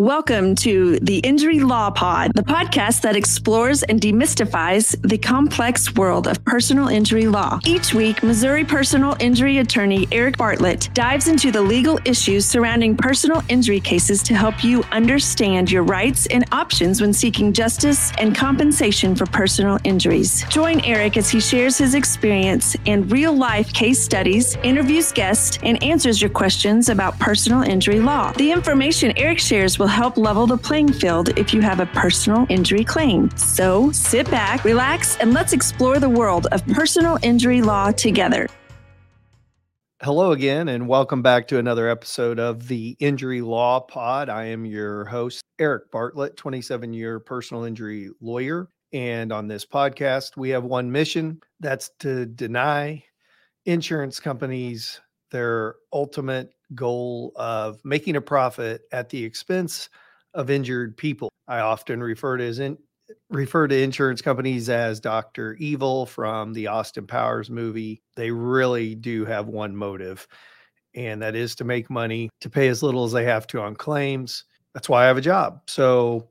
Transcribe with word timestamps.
Welcome 0.00 0.54
to 0.54 0.98
the 1.00 1.18
Injury 1.18 1.60
Law 1.60 1.90
Pod, 1.90 2.32
the 2.34 2.42
podcast 2.42 3.02
that 3.02 3.16
explores 3.16 3.82
and 3.82 4.00
demystifies 4.00 4.96
the 5.06 5.18
complex 5.18 5.94
world 5.94 6.26
of 6.26 6.42
personal 6.46 6.88
injury 6.88 7.26
law. 7.26 7.60
Each 7.66 7.92
week, 7.92 8.22
Missouri 8.22 8.64
personal 8.64 9.14
injury 9.20 9.58
attorney 9.58 10.08
Eric 10.10 10.38
Bartlett 10.38 10.88
dives 10.94 11.28
into 11.28 11.52
the 11.52 11.60
legal 11.60 11.98
issues 12.06 12.46
surrounding 12.46 12.96
personal 12.96 13.42
injury 13.50 13.78
cases 13.78 14.22
to 14.22 14.34
help 14.34 14.64
you 14.64 14.82
understand 14.84 15.70
your 15.70 15.82
rights 15.82 16.26
and 16.28 16.46
options 16.50 17.02
when 17.02 17.12
seeking 17.12 17.52
justice 17.52 18.10
and 18.16 18.34
compensation 18.34 19.14
for 19.14 19.26
personal 19.26 19.78
injuries. 19.84 20.46
Join 20.48 20.80
Eric 20.80 21.18
as 21.18 21.28
he 21.28 21.40
shares 21.40 21.76
his 21.76 21.94
experience 21.94 22.74
and 22.86 23.12
real 23.12 23.34
life 23.34 23.70
case 23.74 24.02
studies, 24.02 24.56
interviews 24.62 25.12
guests, 25.12 25.58
and 25.62 25.82
answers 25.82 26.22
your 26.22 26.30
questions 26.30 26.88
about 26.88 27.18
personal 27.18 27.60
injury 27.60 28.00
law. 28.00 28.32
The 28.32 28.50
information 28.50 29.12
Eric 29.18 29.38
shares 29.38 29.78
will 29.78 29.89
help 29.90 30.16
level 30.16 30.46
the 30.46 30.56
playing 30.56 30.92
field 30.92 31.38
if 31.38 31.52
you 31.52 31.60
have 31.60 31.80
a 31.80 31.86
personal 31.86 32.46
injury 32.48 32.84
claim. 32.84 33.28
So 33.36 33.92
sit 33.92 34.30
back, 34.30 34.64
relax, 34.64 35.16
and 35.18 35.34
let's 35.34 35.52
explore 35.52 35.98
the 35.98 36.08
world 36.08 36.46
of 36.52 36.66
personal 36.68 37.18
injury 37.22 37.60
law 37.60 37.90
together. 37.90 38.48
Hello 40.02 40.32
again, 40.32 40.68
and 40.68 40.88
welcome 40.88 41.20
back 41.20 41.46
to 41.48 41.58
another 41.58 41.86
episode 41.86 42.38
of 42.38 42.68
the 42.68 42.96
Injury 43.00 43.42
Law 43.42 43.80
Pod. 43.80 44.30
I 44.30 44.46
am 44.46 44.64
your 44.64 45.04
host, 45.04 45.42
Eric 45.58 45.90
Bartlett, 45.90 46.38
27 46.38 46.94
year 46.94 47.20
personal 47.20 47.64
injury 47.64 48.08
lawyer. 48.22 48.70
And 48.94 49.30
on 49.30 49.46
this 49.46 49.66
podcast, 49.66 50.38
we 50.38 50.48
have 50.48 50.64
one 50.64 50.90
mission 50.90 51.40
that's 51.60 51.90
to 51.98 52.24
deny 52.24 53.04
insurance 53.66 54.20
companies 54.20 55.00
their 55.30 55.74
ultimate 55.92 56.54
goal 56.74 57.32
of 57.36 57.80
making 57.84 58.16
a 58.16 58.20
profit 58.20 58.82
at 58.92 59.08
the 59.08 59.24
expense 59.24 59.88
of 60.34 60.50
injured 60.50 60.96
people. 60.96 61.30
I 61.48 61.60
often 61.60 62.02
refer 62.02 62.36
to 62.36 62.46
as 62.46 62.58
in, 62.58 62.78
refer 63.30 63.66
to 63.68 63.82
insurance 63.82 64.22
companies 64.22 64.68
as 64.68 65.00
Dr. 65.00 65.54
Evil 65.54 66.06
from 66.06 66.52
the 66.52 66.68
Austin 66.68 67.06
Powers 67.06 67.50
movie. 67.50 68.02
They 68.16 68.30
really 68.30 68.94
do 68.94 69.24
have 69.24 69.48
one 69.48 69.74
motive, 69.74 70.26
and 70.94 71.20
that 71.22 71.34
is 71.34 71.54
to 71.56 71.64
make 71.64 71.90
money, 71.90 72.30
to 72.40 72.50
pay 72.50 72.68
as 72.68 72.82
little 72.82 73.04
as 73.04 73.12
they 73.12 73.24
have 73.24 73.46
to 73.48 73.60
on 73.60 73.74
claims. 73.74 74.44
That's 74.74 74.88
why 74.88 75.04
I 75.04 75.06
have 75.08 75.18
a 75.18 75.22
job. 75.22 75.62
So, 75.66 76.28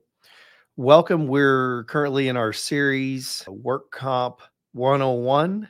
welcome. 0.76 1.26
We're 1.26 1.84
currently 1.84 2.28
in 2.28 2.36
our 2.36 2.54
series 2.54 3.44
Work 3.46 3.90
Comp 3.90 4.40
101 4.72 5.68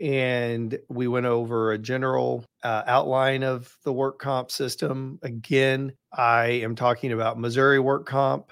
and 0.00 0.78
we 0.88 1.08
went 1.08 1.26
over 1.26 1.72
a 1.72 1.78
general 1.78 2.44
uh, 2.62 2.82
outline 2.86 3.42
of 3.42 3.76
the 3.84 3.92
work 3.92 4.18
comp 4.18 4.50
system. 4.50 5.18
Again, 5.22 5.92
I 6.12 6.46
am 6.46 6.74
talking 6.74 7.12
about 7.12 7.38
Missouri 7.38 7.78
work 7.78 8.06
comp. 8.06 8.50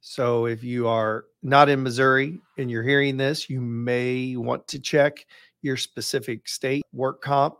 So 0.00 0.46
if 0.46 0.64
you 0.64 0.88
are 0.88 1.24
not 1.42 1.68
in 1.68 1.82
Missouri 1.82 2.40
and 2.58 2.70
you're 2.70 2.82
hearing 2.82 3.16
this, 3.16 3.50
you 3.50 3.60
may 3.60 4.36
want 4.36 4.66
to 4.68 4.78
check 4.78 5.26
your 5.62 5.76
specific 5.76 6.48
state 6.48 6.84
work 6.92 7.20
comp 7.20 7.56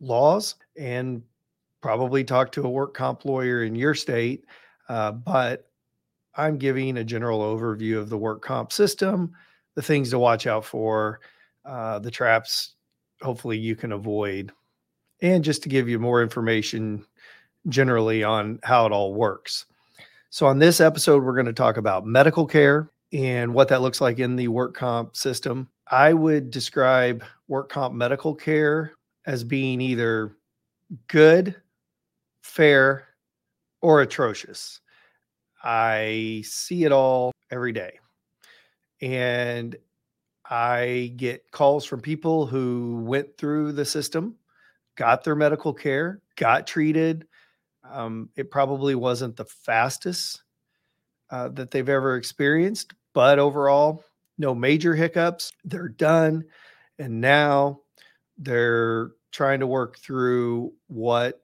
laws 0.00 0.56
and 0.76 1.22
probably 1.82 2.24
talk 2.24 2.50
to 2.52 2.64
a 2.64 2.70
work 2.70 2.94
comp 2.94 3.24
lawyer 3.24 3.62
in 3.62 3.74
your 3.74 3.94
state. 3.94 4.44
Uh, 4.88 5.12
but 5.12 5.68
I'm 6.34 6.56
giving 6.56 6.96
a 6.96 7.04
general 7.04 7.40
overview 7.40 7.98
of 7.98 8.08
the 8.08 8.18
work 8.18 8.42
comp 8.42 8.72
system, 8.72 9.32
the 9.74 9.82
things 9.82 10.10
to 10.10 10.18
watch 10.18 10.46
out 10.46 10.64
for, 10.64 11.20
uh, 11.64 11.98
the 11.98 12.10
traps 12.10 12.74
hopefully 13.20 13.56
you 13.56 13.76
can 13.76 13.92
avoid, 13.92 14.52
and 15.20 15.44
just 15.44 15.62
to 15.62 15.68
give 15.68 15.88
you 15.88 15.98
more 15.98 16.22
information 16.22 17.04
generally 17.68 18.24
on 18.24 18.58
how 18.62 18.86
it 18.86 18.92
all 18.92 19.14
works. 19.14 19.66
So, 20.30 20.46
on 20.46 20.58
this 20.58 20.80
episode, 20.80 21.22
we're 21.22 21.34
going 21.34 21.46
to 21.46 21.52
talk 21.52 21.76
about 21.76 22.06
medical 22.06 22.46
care 22.46 22.90
and 23.12 23.52
what 23.52 23.68
that 23.68 23.82
looks 23.82 24.00
like 24.00 24.18
in 24.18 24.36
the 24.36 24.48
work 24.48 24.74
comp 24.74 25.16
system. 25.16 25.68
I 25.90 26.12
would 26.14 26.50
describe 26.50 27.22
work 27.48 27.68
comp 27.68 27.94
medical 27.94 28.34
care 28.34 28.92
as 29.26 29.44
being 29.44 29.80
either 29.80 30.36
good, 31.08 31.54
fair, 32.42 33.08
or 33.82 34.00
atrocious. 34.00 34.80
I 35.62 36.42
see 36.44 36.84
it 36.84 36.92
all 36.92 37.32
every 37.50 37.72
day. 37.72 37.98
And 39.00 39.76
I 40.48 41.12
get 41.16 41.50
calls 41.50 41.84
from 41.84 42.00
people 42.00 42.46
who 42.46 43.02
went 43.06 43.36
through 43.38 43.72
the 43.72 43.84
system, 43.84 44.36
got 44.96 45.24
their 45.24 45.36
medical 45.36 45.72
care, 45.72 46.20
got 46.36 46.66
treated. 46.66 47.26
Um, 47.88 48.28
it 48.36 48.50
probably 48.50 48.94
wasn't 48.94 49.36
the 49.36 49.44
fastest 49.44 50.42
uh, 51.30 51.48
that 51.50 51.70
they've 51.70 51.88
ever 51.88 52.16
experienced, 52.16 52.92
but 53.12 53.38
overall, 53.38 54.04
no 54.38 54.54
major 54.54 54.94
hiccups. 54.94 55.52
They're 55.64 55.88
done. 55.88 56.44
And 56.98 57.20
now 57.20 57.80
they're 58.38 59.12
trying 59.30 59.60
to 59.60 59.66
work 59.66 59.98
through 59.98 60.72
what 60.88 61.42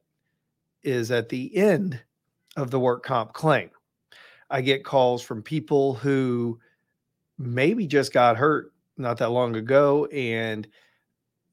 is 0.83 1.11
at 1.11 1.29
the 1.29 1.55
end 1.57 2.01
of 2.57 2.71
the 2.71 2.81
work 2.81 3.03
comp 3.05 3.33
claim. 3.33 3.71
I 4.51 4.61
get 4.61 4.85
calls 4.85 5.23
from 5.23 5.43
people 5.43 5.95
who 5.95 6.59
maybe 7.39 7.87
just 7.87 8.13
got 8.13 8.37
hurt 8.37 8.73
not 8.99 9.19
that 9.19 9.31
long 9.31 9.57
ago, 9.57 10.07
and 10.07 10.67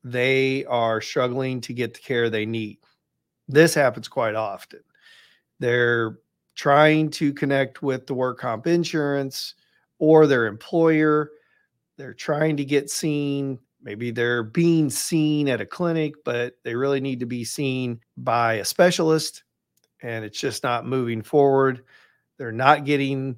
they 0.04 0.66
are 0.66 1.02
struggling 1.02 1.62
to 1.62 1.74
get 1.74 1.94
the 1.94 2.00
care 2.00 2.30
they 2.30 2.46
need. 2.46 2.80
This 3.48 3.74
happens 3.74 4.08
quite 4.08 4.36
often. 4.36 4.82
They're 5.60 6.20
trying 6.56 7.10
to 7.12 7.34
connect 7.34 7.82
with 7.82 8.08
the 8.08 8.14
work 8.14 8.40
comp 8.40 8.68
insurance 8.68 9.56
or 10.00 10.28
their 10.28 10.48
employer. 10.48 11.32
They're 11.98 12.14
trying 12.14 12.58
to 12.58 12.66
get 12.66 12.90
seen. 12.90 13.60
Maybe 13.82 14.12
they're 14.12 14.44
being 14.44 14.90
seen 14.90 15.48
at 15.48 15.62
a 15.62 15.66
clinic, 15.66 16.16
but 16.24 16.58
they 16.64 16.76
really 16.76 17.00
need 17.00 17.20
to 17.20 17.26
be 17.26 17.44
seen 17.44 18.00
by 18.18 18.56
a 18.56 18.66
specialist, 18.66 19.44
and 20.02 20.26
it's 20.26 20.40
just 20.40 20.64
not 20.64 20.88
moving 20.88 21.22
forward. 21.22 21.84
They're 22.38 22.52
not 22.52 22.86
getting 22.86 23.38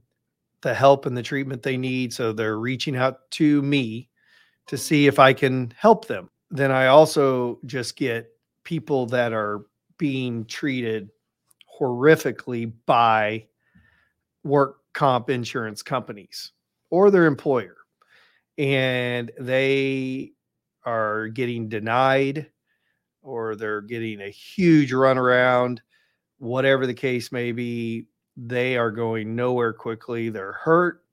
the 0.61 0.73
help 0.73 1.05
and 1.05 1.15
the 1.15 1.23
treatment 1.23 1.63
they 1.63 1.77
need. 1.77 2.13
So 2.13 2.33
they're 2.33 2.59
reaching 2.59 2.95
out 2.95 3.29
to 3.31 3.61
me 3.61 4.09
to 4.67 4.77
see 4.77 5.07
if 5.07 5.19
I 5.19 5.33
can 5.33 5.73
help 5.77 6.07
them. 6.07 6.29
Then 6.49 6.71
I 6.71 6.87
also 6.87 7.59
just 7.65 7.95
get 7.95 8.29
people 8.63 9.05
that 9.07 9.33
are 9.33 9.65
being 9.97 10.45
treated 10.45 11.09
horrifically 11.79 12.71
by 12.85 13.45
work 14.43 14.77
comp 14.93 15.29
insurance 15.29 15.81
companies 15.81 16.51
or 16.89 17.11
their 17.11 17.25
employer. 17.25 17.77
And 18.57 19.31
they 19.39 20.31
are 20.85 21.27
getting 21.27 21.69
denied 21.69 22.49
or 23.21 23.55
they're 23.55 23.81
getting 23.81 24.21
a 24.21 24.29
huge 24.29 24.91
runaround, 24.91 25.79
whatever 26.39 26.87
the 26.87 26.93
case 26.93 27.31
may 27.31 27.51
be 27.51 28.05
they 28.37 28.77
are 28.77 28.91
going 28.91 29.35
nowhere 29.35 29.73
quickly. 29.73 30.29
They're 30.29 30.53
hurt. 30.53 31.03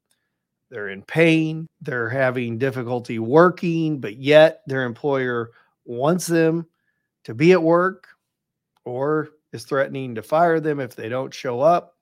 They're 0.70 0.90
in 0.90 1.02
pain. 1.02 1.66
They're 1.80 2.10
having 2.10 2.58
difficulty 2.58 3.18
working, 3.18 3.98
but 3.98 4.18
yet 4.18 4.62
their 4.66 4.84
employer 4.84 5.52
wants 5.84 6.26
them 6.26 6.66
to 7.24 7.34
be 7.34 7.52
at 7.52 7.62
work 7.62 8.06
or 8.84 9.30
is 9.52 9.64
threatening 9.64 10.14
to 10.14 10.22
fire 10.22 10.60
them 10.60 10.80
if 10.80 10.94
they 10.94 11.08
don't 11.08 11.32
show 11.32 11.60
up. 11.60 11.96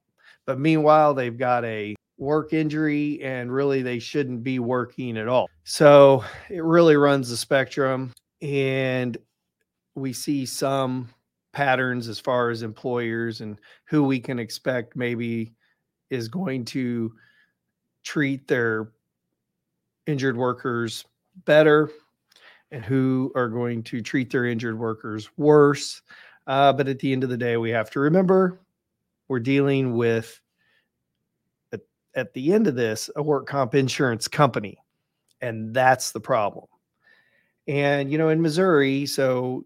But 0.47 0.59
meanwhile, 0.59 1.15
they've 1.15 1.37
got 1.37 1.65
a 1.65 1.95
work 2.19 2.53
injury 2.53 3.23
and 3.23 3.53
really 3.53 3.83
they 3.83 3.99
shouldn't 3.99 4.43
be 4.43 4.59
working 4.59 5.17
at 5.17 5.29
all. 5.29 5.49
So 5.65 6.25
it 6.51 6.65
really 6.65 6.97
runs 6.97 7.31
the 7.31 7.37
spectrum. 7.37 8.13
And 8.41 9.17
we 9.95 10.13
see 10.13 10.47
some 10.47 11.09
patterns 11.53 12.09
as 12.09 12.19
far 12.19 12.51
as 12.51 12.63
employers 12.63 13.41
and 13.41 13.61
who 13.85 14.03
we 14.05 14.19
can 14.19 14.39
expect 14.39 14.97
maybe 14.97 15.53
is 16.11 16.29
going 16.29 16.65
to 16.65 17.13
treat 18.03 18.49
their 18.49 18.93
injured 20.07 20.37
workers 20.37 21.05
better 21.45 21.91
and 22.71 22.85
who 22.85 23.31
are 23.35 23.49
going 23.49 23.83
to 23.83 24.01
treat 24.01 24.31
their 24.31 24.47
injured 24.47 24.79
workers 24.79 25.29
worse. 25.37 26.03
Uh, 26.47 26.73
but 26.73 26.89
at 26.89 26.99
the 26.99 27.13
end 27.13 27.23
of 27.23 27.31
the 27.31 27.37
day, 27.37 27.57
we 27.57 27.71
have 27.71 27.91
to 27.91 28.01
remember 28.01 28.59
we're 29.29 29.41
dealing 29.41 29.95
with, 29.95 30.41
at, 31.73 31.81
at 32.15 32.35
the 32.35 32.53
end 32.53 32.67
of 32.67 32.75
this, 32.75 33.09
a 33.17 33.23
work 33.23 33.47
comp 33.47 33.75
insurance 33.75 34.27
company. 34.29 34.77
And 35.41 35.73
that's 35.73 36.13
the 36.13 36.21
problem. 36.21 36.67
And, 37.69 38.11
you 38.11 38.19
know, 38.19 38.29
in 38.29 38.43
Missouri, 38.43 39.07
so 39.07 39.65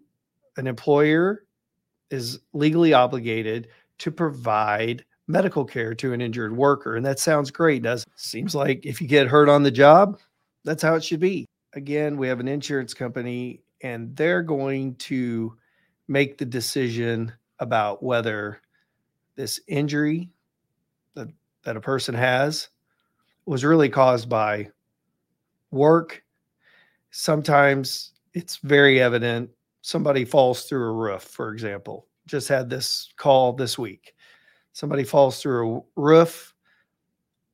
an 0.56 0.66
employer 0.66 1.45
is 2.10 2.40
legally 2.52 2.92
obligated 2.92 3.68
to 3.98 4.10
provide 4.10 5.04
medical 5.28 5.64
care 5.64 5.94
to 5.94 6.12
an 6.12 6.20
injured 6.20 6.56
worker. 6.56 6.96
And 6.96 7.04
that 7.04 7.18
sounds 7.18 7.50
great, 7.50 7.82
doesn't 7.82 8.08
it? 8.08 8.20
Seems 8.20 8.54
like 8.54 8.84
if 8.86 9.00
you 9.00 9.08
get 9.08 9.26
hurt 9.26 9.48
on 9.48 9.62
the 9.62 9.70
job, 9.70 10.20
that's 10.64 10.82
how 10.82 10.94
it 10.94 11.04
should 11.04 11.20
be. 11.20 11.46
Again, 11.74 12.16
we 12.16 12.28
have 12.28 12.40
an 12.40 12.48
insurance 12.48 12.94
company 12.94 13.60
and 13.82 14.14
they're 14.16 14.42
going 14.42 14.94
to 14.96 15.56
make 16.08 16.38
the 16.38 16.44
decision 16.44 17.32
about 17.58 18.02
whether 18.02 18.60
this 19.34 19.60
injury 19.66 20.30
that 21.14 21.76
a 21.76 21.80
person 21.80 22.14
has 22.14 22.68
was 23.44 23.64
really 23.64 23.88
caused 23.88 24.28
by 24.28 24.68
work. 25.72 26.22
Sometimes 27.10 28.12
it's 28.34 28.58
very 28.58 29.00
evident 29.00 29.50
somebody 29.86 30.24
falls 30.24 30.64
through 30.64 30.84
a 30.84 30.92
roof, 30.92 31.22
for 31.22 31.52
example. 31.52 32.08
Just 32.26 32.48
had 32.48 32.68
this 32.68 33.08
call 33.16 33.52
this 33.52 33.78
week. 33.78 34.14
Somebody 34.72 35.04
falls 35.04 35.40
through 35.40 35.76
a 35.76 35.82
roof, 35.94 36.52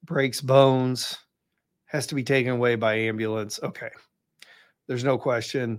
breaks 0.04 0.40
bones, 0.40 1.18
has 1.84 2.06
to 2.06 2.14
be 2.14 2.24
taken 2.24 2.52
away 2.52 2.74
by 2.74 2.94
ambulance. 2.94 3.60
Okay. 3.62 3.90
There's 4.86 5.04
no 5.04 5.18
question 5.18 5.78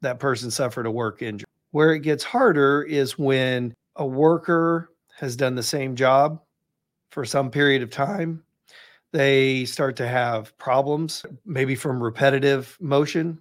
that 0.00 0.18
person 0.18 0.50
suffered 0.50 0.86
a 0.86 0.90
work 0.90 1.22
injury. 1.22 1.46
Where 1.70 1.92
it 1.92 2.00
gets 2.00 2.24
harder 2.24 2.82
is 2.82 3.16
when 3.16 3.72
a 3.94 4.04
worker 4.04 4.90
has 5.14 5.36
done 5.36 5.54
the 5.54 5.62
same 5.62 5.94
job 5.94 6.42
for 7.12 7.24
some 7.24 7.48
period 7.48 7.80
of 7.80 7.90
time. 7.90 8.42
They 9.12 9.66
start 9.66 9.94
to 9.98 10.08
have 10.08 10.58
problems, 10.58 11.24
maybe 11.46 11.76
from 11.76 12.02
repetitive 12.02 12.76
motion, 12.80 13.38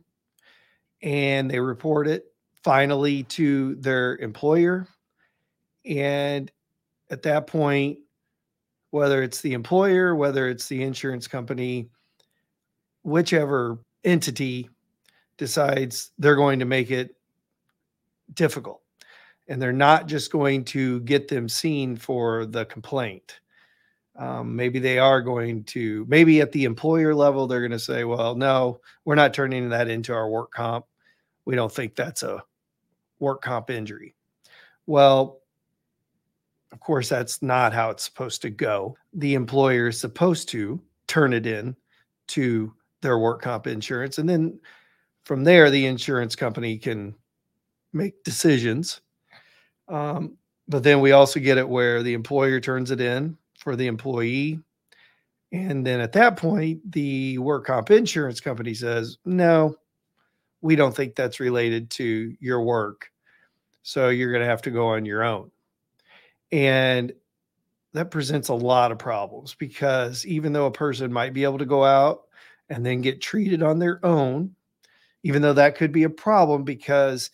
and 1.01 1.49
they 1.49 1.59
report 1.59 2.07
it 2.07 2.30
finally 2.63 3.23
to 3.23 3.75
their 3.75 4.17
employer. 4.17 4.87
And 5.85 6.51
at 7.09 7.23
that 7.23 7.47
point, 7.47 7.99
whether 8.91 9.23
it's 9.23 9.41
the 9.41 9.53
employer, 9.53 10.15
whether 10.15 10.49
it's 10.49 10.67
the 10.67 10.83
insurance 10.83 11.27
company, 11.27 11.89
whichever 13.03 13.79
entity 14.03 14.69
decides 15.37 16.11
they're 16.19 16.35
going 16.35 16.59
to 16.59 16.65
make 16.65 16.91
it 16.91 17.15
difficult 18.33 18.81
and 19.47 19.61
they're 19.61 19.73
not 19.73 20.07
just 20.07 20.31
going 20.31 20.63
to 20.63 20.99
get 21.01 21.27
them 21.27 21.49
seen 21.49 21.95
for 21.95 22.45
the 22.45 22.65
complaint. 22.65 23.39
Um, 24.15 24.55
maybe 24.55 24.77
they 24.79 24.99
are 24.99 25.21
going 25.21 25.63
to, 25.65 26.05
maybe 26.07 26.41
at 26.41 26.51
the 26.51 26.65
employer 26.65 27.15
level, 27.15 27.47
they're 27.47 27.61
going 27.61 27.71
to 27.71 27.79
say, 27.79 28.03
well, 28.03 28.35
no, 28.35 28.79
we're 29.03 29.15
not 29.15 29.33
turning 29.33 29.69
that 29.69 29.89
into 29.89 30.13
our 30.13 30.29
work 30.29 30.51
comp. 30.51 30.85
We 31.45 31.55
don't 31.55 31.71
think 31.71 31.95
that's 31.95 32.23
a 32.23 32.43
work 33.21 33.41
comp 33.41 33.69
injury. 33.69 34.13
Well, 34.87 35.39
of 36.73 36.79
course, 36.79 37.07
that's 37.07 37.41
not 37.41 37.73
how 37.73 37.89
it's 37.89 38.03
supposed 38.03 38.41
to 38.41 38.49
go. 38.49 38.97
The 39.13 39.35
employer 39.35 39.87
is 39.87 39.99
supposed 39.99 40.49
to 40.49 40.81
turn 41.07 41.33
it 41.33 41.45
in 41.45 41.75
to 42.27 42.73
their 43.01 43.19
work 43.19 43.41
comp 43.41 43.67
insurance. 43.67 44.17
And 44.17 44.27
then 44.27 44.59
from 45.23 45.43
there, 45.43 45.69
the 45.69 45.85
insurance 45.85 46.35
company 46.35 46.77
can 46.77 47.15
make 47.93 48.23
decisions. 48.23 49.01
Um, 49.87 50.37
but 50.67 50.83
then 50.83 51.01
we 51.01 51.11
also 51.11 51.39
get 51.39 51.57
it 51.57 51.67
where 51.67 52.01
the 52.03 52.13
employer 52.13 52.59
turns 52.59 52.91
it 52.91 53.01
in 53.01 53.37
for 53.59 53.75
the 53.75 53.87
employee. 53.87 54.59
And 55.51 55.85
then 55.85 55.99
at 55.99 56.13
that 56.13 56.37
point, 56.37 56.79
the 56.89 57.37
work 57.39 57.65
comp 57.65 57.91
insurance 57.91 58.39
company 58.39 58.73
says, 58.73 59.17
no, 59.25 59.75
we 60.61 60.75
don't 60.75 60.95
think 60.95 61.15
that's 61.15 61.39
related 61.39 61.89
to 61.91 62.35
your 62.39 62.61
work. 62.61 63.11
So 63.83 64.09
you're 64.09 64.31
going 64.31 64.43
to 64.43 64.49
have 64.49 64.61
to 64.63 64.71
go 64.71 64.89
on 64.89 65.05
your 65.05 65.23
own. 65.23 65.51
And 66.51 67.13
that 67.93 68.11
presents 68.11 68.49
a 68.49 68.53
lot 68.53 68.91
of 68.91 68.99
problems 68.99 69.55
because 69.55 70.25
even 70.25 70.53
though 70.53 70.65
a 70.67 70.71
person 70.71 71.11
might 71.11 71.33
be 71.33 71.43
able 71.43 71.57
to 71.57 71.65
go 71.65 71.83
out 71.83 72.23
and 72.69 72.85
then 72.85 73.01
get 73.01 73.21
treated 73.21 73.63
on 73.63 73.79
their 73.79 74.03
own, 74.05 74.55
even 75.23 75.41
though 75.41 75.53
that 75.53 75.75
could 75.75 75.91
be 75.91 76.03
a 76.03 76.09
problem 76.09 76.63
because 76.63 77.31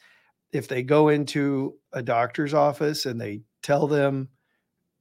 if 0.52 0.68
they 0.68 0.84
go 0.84 1.10
into 1.10 1.76
a 1.94 2.02
doctor's 2.02 2.54
office 2.54 3.06
and 3.06 3.20
they 3.20 3.42
tell 3.62 3.88
them, 3.88 4.30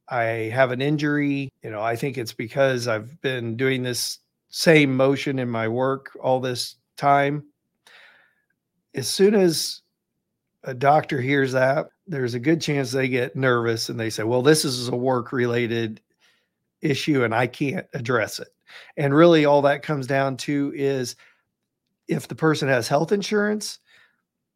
I 0.08 0.50
have 0.52 0.70
an 0.70 0.80
injury, 0.80 1.50
you 1.62 1.70
know, 1.70 1.80
I 1.80 1.96
think 1.96 2.16
it's 2.16 2.32
because 2.32 2.86
I've 2.86 3.20
been 3.22 3.56
doing 3.56 3.82
this 3.82 4.18
same 4.50 4.96
motion 4.96 5.38
in 5.38 5.48
my 5.48 5.68
work 5.68 6.16
all 6.20 6.40
this 6.40 6.76
time. 6.96 7.44
As 8.96 9.06
soon 9.06 9.34
as 9.34 9.82
a 10.64 10.74
doctor 10.74 11.20
hears 11.20 11.52
that, 11.52 11.86
there's 12.06 12.34
a 12.34 12.40
good 12.40 12.60
chance 12.60 12.90
they 12.90 13.08
get 13.08 13.36
nervous 13.36 13.88
and 13.88 14.00
they 14.00 14.10
say, 14.10 14.24
well, 14.24 14.42
this 14.42 14.64
is 14.64 14.88
a 14.88 14.96
work 14.96 15.32
related 15.32 16.00
issue 16.80 17.22
and 17.22 17.34
I 17.34 17.46
can't 17.46 17.86
address 17.94 18.38
it. 18.40 18.48
And 18.96 19.14
really, 19.14 19.44
all 19.44 19.62
that 19.62 19.82
comes 19.82 20.06
down 20.06 20.36
to 20.38 20.72
is 20.74 21.14
if 22.08 22.26
the 22.26 22.34
person 22.34 22.68
has 22.68 22.88
health 22.88 23.12
insurance, 23.12 23.78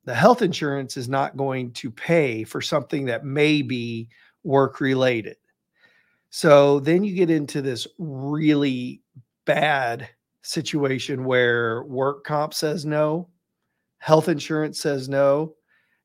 the 0.05 0.15
health 0.15 0.43
insurance 0.43 0.97
is 0.97 1.09
not 1.09 1.37
going 1.37 1.73
to 1.75 1.91
pay 1.91 2.43
for 2.43 2.61
something 2.61 3.05
that 3.07 3.25
may 3.25 3.63
be 3.63 4.09
work 4.43 4.81
related. 4.81 5.37
So 6.31 6.81
then 6.81 7.05
you 7.05 7.15
get 7.15 7.31
into 7.31 7.61
this 7.61 7.87
really 7.99 9.03
bad 9.45 10.09
situation 10.43 11.25
where 11.25 11.85
work 11.85 12.25
comp 12.25 12.55
says 12.55 12.87
no, 12.87 13.29
health 14.01 14.29
insurance 14.29 14.81
says 14.81 15.09
no, 15.09 15.55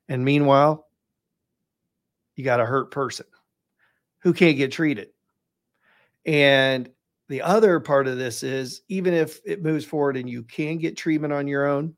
and 0.07 0.23
meanwhile, 0.23 0.87
you 2.35 2.43
got 2.43 2.59
a 2.59 2.65
hurt 2.65 2.91
person 2.91 3.25
who 4.19 4.33
can't 4.33 4.57
get 4.57 4.71
treated. 4.71 5.09
And 6.25 6.89
the 7.29 7.41
other 7.41 7.79
part 7.79 8.07
of 8.07 8.17
this 8.17 8.43
is 8.43 8.81
even 8.89 9.13
if 9.13 9.39
it 9.45 9.63
moves 9.63 9.85
forward 9.85 10.17
and 10.17 10.29
you 10.29 10.43
can 10.43 10.77
get 10.77 10.97
treatment 10.97 11.33
on 11.33 11.47
your 11.47 11.65
own, 11.65 11.95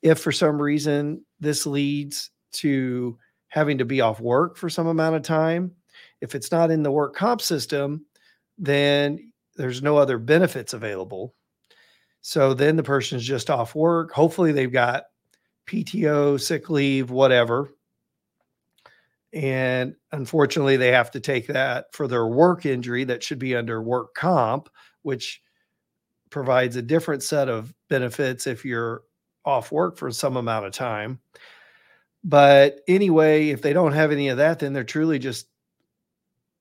if 0.00 0.18
for 0.18 0.32
some 0.32 0.60
reason 0.60 1.24
this 1.38 1.66
leads 1.66 2.30
to 2.52 3.16
having 3.48 3.78
to 3.78 3.84
be 3.84 4.00
off 4.00 4.18
work 4.18 4.56
for 4.56 4.68
some 4.68 4.86
amount 4.86 5.14
of 5.14 5.22
time, 5.22 5.70
if 6.20 6.34
it's 6.34 6.50
not 6.50 6.70
in 6.70 6.82
the 6.82 6.90
work 6.90 7.14
comp 7.14 7.40
system, 7.40 8.04
then 8.58 9.32
there's 9.56 9.82
no 9.82 9.96
other 9.96 10.18
benefits 10.18 10.72
available. 10.72 11.34
So 12.22 12.54
then 12.54 12.76
the 12.76 12.82
person's 12.82 13.24
just 13.24 13.50
off 13.50 13.74
work. 13.74 14.12
Hopefully 14.12 14.52
they've 14.52 14.72
got 14.72 15.04
PTO, 15.66 16.40
sick 16.40 16.70
leave, 16.70 17.10
whatever. 17.10 17.74
And 19.32 19.94
unfortunately, 20.12 20.76
they 20.76 20.92
have 20.92 21.10
to 21.12 21.20
take 21.20 21.46
that 21.48 21.86
for 21.92 22.06
their 22.06 22.26
work 22.26 22.64
injury 22.66 23.04
that 23.04 23.22
should 23.22 23.38
be 23.38 23.56
under 23.56 23.82
work 23.82 24.14
comp, 24.14 24.68
which 25.02 25.42
provides 26.30 26.76
a 26.76 26.82
different 26.82 27.22
set 27.22 27.48
of 27.48 27.74
benefits 27.88 28.46
if 28.46 28.64
you're 28.64 29.02
off 29.44 29.72
work 29.72 29.96
for 29.96 30.10
some 30.10 30.36
amount 30.36 30.66
of 30.66 30.72
time. 30.72 31.18
But 32.24 32.80
anyway, 32.86 33.48
if 33.48 33.62
they 33.62 33.72
don't 33.72 33.92
have 33.92 34.12
any 34.12 34.28
of 34.28 34.36
that, 34.36 34.60
then 34.60 34.72
they're 34.72 34.84
truly 34.84 35.18
just 35.18 35.48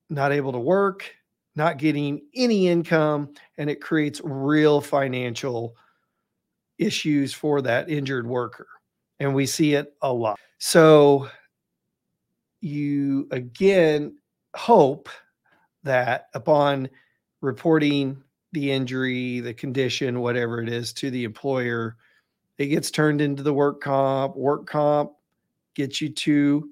not 0.10 0.32
able 0.32 0.54
to 0.54 0.60
work, 0.60 1.14
not 1.56 1.78
getting 1.78 2.22
any 2.34 2.68
income, 2.68 3.34
and 3.58 3.70
it 3.70 3.82
creates 3.82 4.22
real 4.24 4.82
financial 4.82 5.76
issues 6.78 7.34
for 7.34 7.62
that 7.62 7.90
injured 7.90 8.26
worker 8.26 8.68
and 9.22 9.36
we 9.36 9.46
see 9.46 9.76
it 9.76 9.94
a 10.02 10.12
lot. 10.12 10.40
So 10.58 11.30
you 12.60 13.28
again 13.30 14.18
hope 14.56 15.10
that 15.84 16.30
upon 16.34 16.90
reporting 17.42 18.24
the 18.52 18.72
injury, 18.72 19.40
the 19.40 19.54
condition, 19.54 20.22
whatever 20.22 20.60
it 20.60 20.70
is 20.70 20.92
to 20.94 21.12
the 21.12 21.24
employer, 21.24 21.98
it 22.58 22.66
gets 22.68 22.90
turned 22.90 23.22
into 23.22 23.44
the 23.44 23.54
work 23.54 23.80
comp. 23.80 24.36
Work 24.36 24.66
comp 24.66 25.12
gets 25.76 26.02
you 26.02 26.10
to 26.10 26.70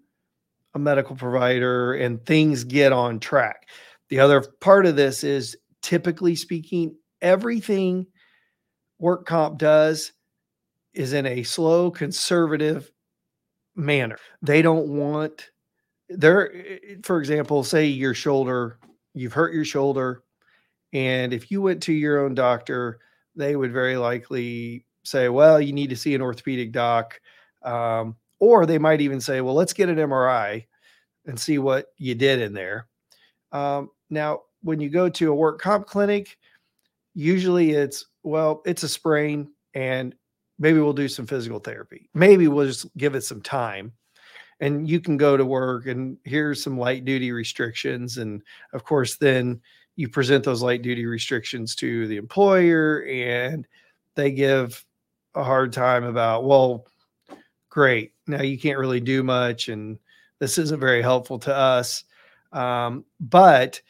a 0.74 0.80
medical 0.80 1.16
provider 1.16 1.94
and 1.94 2.26
things 2.26 2.64
get 2.64 2.92
on 2.92 3.20
track. 3.20 3.68
The 4.10 4.20
other 4.20 4.42
part 4.60 4.86
of 4.86 4.96
this 4.96 5.24
is 5.24 5.56
typically 5.82 6.36
speaking, 6.36 6.96
everything 7.22 8.08
work 9.00 9.26
comp 9.26 9.58
does 9.58 10.12
is 10.94 11.14
in 11.14 11.26
a 11.26 11.44
slow, 11.44 11.92
conservative 11.92 12.92
manner. 13.76 14.18
They 14.42 14.62
don't 14.62 14.88
want 14.90 15.50
there, 16.10 16.52
for 17.04 17.20
example, 17.20 17.64
say 17.64 17.86
your 17.86 18.16
shoulder, 18.16 18.80
you've 19.14 19.34
hurt 19.34 19.54
your 19.54 19.66
shoulder, 19.66 20.24
and 20.92 21.34
if 21.34 21.52
you 21.52 21.62
went 21.62 21.84
to 21.84 21.94
your 21.94 22.26
own 22.26 22.34
doctor, 22.34 23.00
they 23.36 23.56
would 23.56 23.72
very 23.72 23.96
likely 23.96 24.86
say, 25.04 25.30
well, 25.30 25.62
you 25.62 25.72
need 25.72 25.92
to 25.92 25.96
see 25.96 26.16
an 26.16 26.22
orthopedic 26.22 26.72
doc. 26.72 27.20
Um, 27.64 28.16
or 28.40 28.66
they 28.66 28.80
might 28.80 29.02
even 29.02 29.22
say, 29.22 29.42
well, 29.42 29.54
let's 29.54 29.74
get 29.74 29.90
an 29.90 29.98
MRI 29.98 30.66
and 31.26 31.40
see 31.40 31.60
what 31.60 31.88
you 31.98 32.16
did 32.16 32.42
in 32.42 32.54
there. 32.54 32.88
Um, 33.52 33.90
now, 34.10 34.42
when 34.62 34.80
you 34.80 34.90
go 34.90 35.10
to 35.10 35.32
a 35.32 35.36
work 35.36 35.62
comp 35.62 35.88
clinic, 35.88 36.38
usually 37.14 37.72
it's, 37.72 38.06
well, 38.24 38.62
it's 38.66 38.84
a 38.84 38.90
sprain 38.90 39.50
and 39.74 40.16
maybe 40.58 40.80
we'll 40.80 40.94
do 40.94 41.08
some 41.08 41.26
physical 41.26 41.60
therapy. 41.60 42.10
Maybe 42.14 42.48
we'll 42.48 42.68
just 42.68 42.96
give 42.98 43.16
it 43.16 43.24
some 43.24 43.42
time 43.42 43.94
and 44.60 44.90
you 44.90 45.00
can 45.00 45.18
go 45.18 45.38
to 45.38 45.46
work 45.46 45.88
and 45.88 46.18
here's 46.26 46.62
some 46.62 46.78
light 46.78 47.06
duty 47.06 47.32
restrictions. 47.32 48.18
And 48.18 48.42
of 48.74 48.84
course, 48.84 49.16
then 49.16 49.62
you 49.96 50.10
present 50.10 50.44
those 50.44 50.62
light 50.62 50.82
duty 50.82 51.06
restrictions 51.06 51.76
to 51.76 52.08
the 52.08 52.18
employer 52.18 53.06
and 53.06 53.68
they 54.16 54.32
give 54.32 54.86
a 55.36 55.44
hard 55.44 55.72
time 55.72 56.04
about, 56.04 56.46
well, 56.46 56.86
great. 57.70 58.14
Now 58.28 58.42
you 58.42 58.58
can't 58.58 58.80
really 58.80 59.00
do 59.00 59.24
much. 59.24 59.70
And 59.70 59.98
this 60.40 60.58
isn't 60.58 60.80
very 60.80 61.02
helpful 61.02 61.40
to 61.40 61.56
us. 61.56 62.04
Um, 62.52 63.06
but 63.20 63.82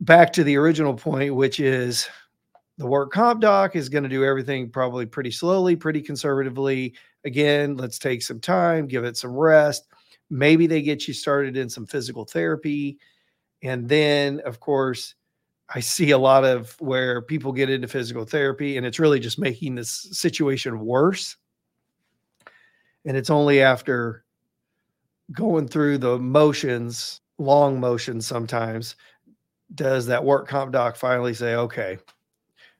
back 0.00 0.32
to 0.34 0.44
the 0.44 0.56
original 0.56 0.94
point, 0.94 1.34
which 1.34 1.60
is 1.60 2.08
the 2.78 2.86
work 2.86 3.12
comp 3.12 3.40
doc 3.40 3.74
is 3.76 3.88
going 3.88 4.04
to 4.04 4.08
do 4.08 4.24
everything 4.24 4.70
probably 4.70 5.06
pretty 5.06 5.30
slowly, 5.30 5.76
pretty 5.76 6.02
conservatively. 6.02 6.94
Again, 7.24 7.76
let's 7.76 7.98
take 7.98 8.22
some 8.22 8.40
time, 8.40 8.86
give 8.86 9.04
it 9.04 9.16
some 9.16 9.32
rest. 9.32 9.86
Maybe 10.28 10.66
they 10.66 10.82
get 10.82 11.08
you 11.08 11.14
started 11.14 11.56
in 11.56 11.68
some 11.68 11.86
physical 11.86 12.24
therapy. 12.24 12.98
And 13.62 13.88
then, 13.88 14.40
of 14.44 14.60
course, 14.60 15.14
I 15.74 15.80
see 15.80 16.10
a 16.10 16.18
lot 16.18 16.44
of 16.44 16.76
where 16.80 17.22
people 17.22 17.52
get 17.52 17.70
into 17.70 17.88
physical 17.88 18.24
therapy 18.24 18.76
and 18.76 18.86
it's 18.86 19.00
really 19.00 19.18
just 19.18 19.38
making 19.38 19.74
this 19.74 20.08
situation 20.12 20.78
worse. 20.78 21.36
And 23.04 23.16
it's 23.16 23.30
only 23.30 23.62
after 23.62 24.24
going 25.32 25.66
through 25.66 25.98
the 25.98 26.18
motions, 26.18 27.20
long 27.38 27.80
motions 27.80 28.26
sometimes, 28.26 28.96
does 29.74 30.06
that 30.06 30.24
work 30.24 30.48
comp 30.48 30.72
doc 30.72 30.96
finally 30.96 31.34
say, 31.34 31.54
okay, 31.54 31.98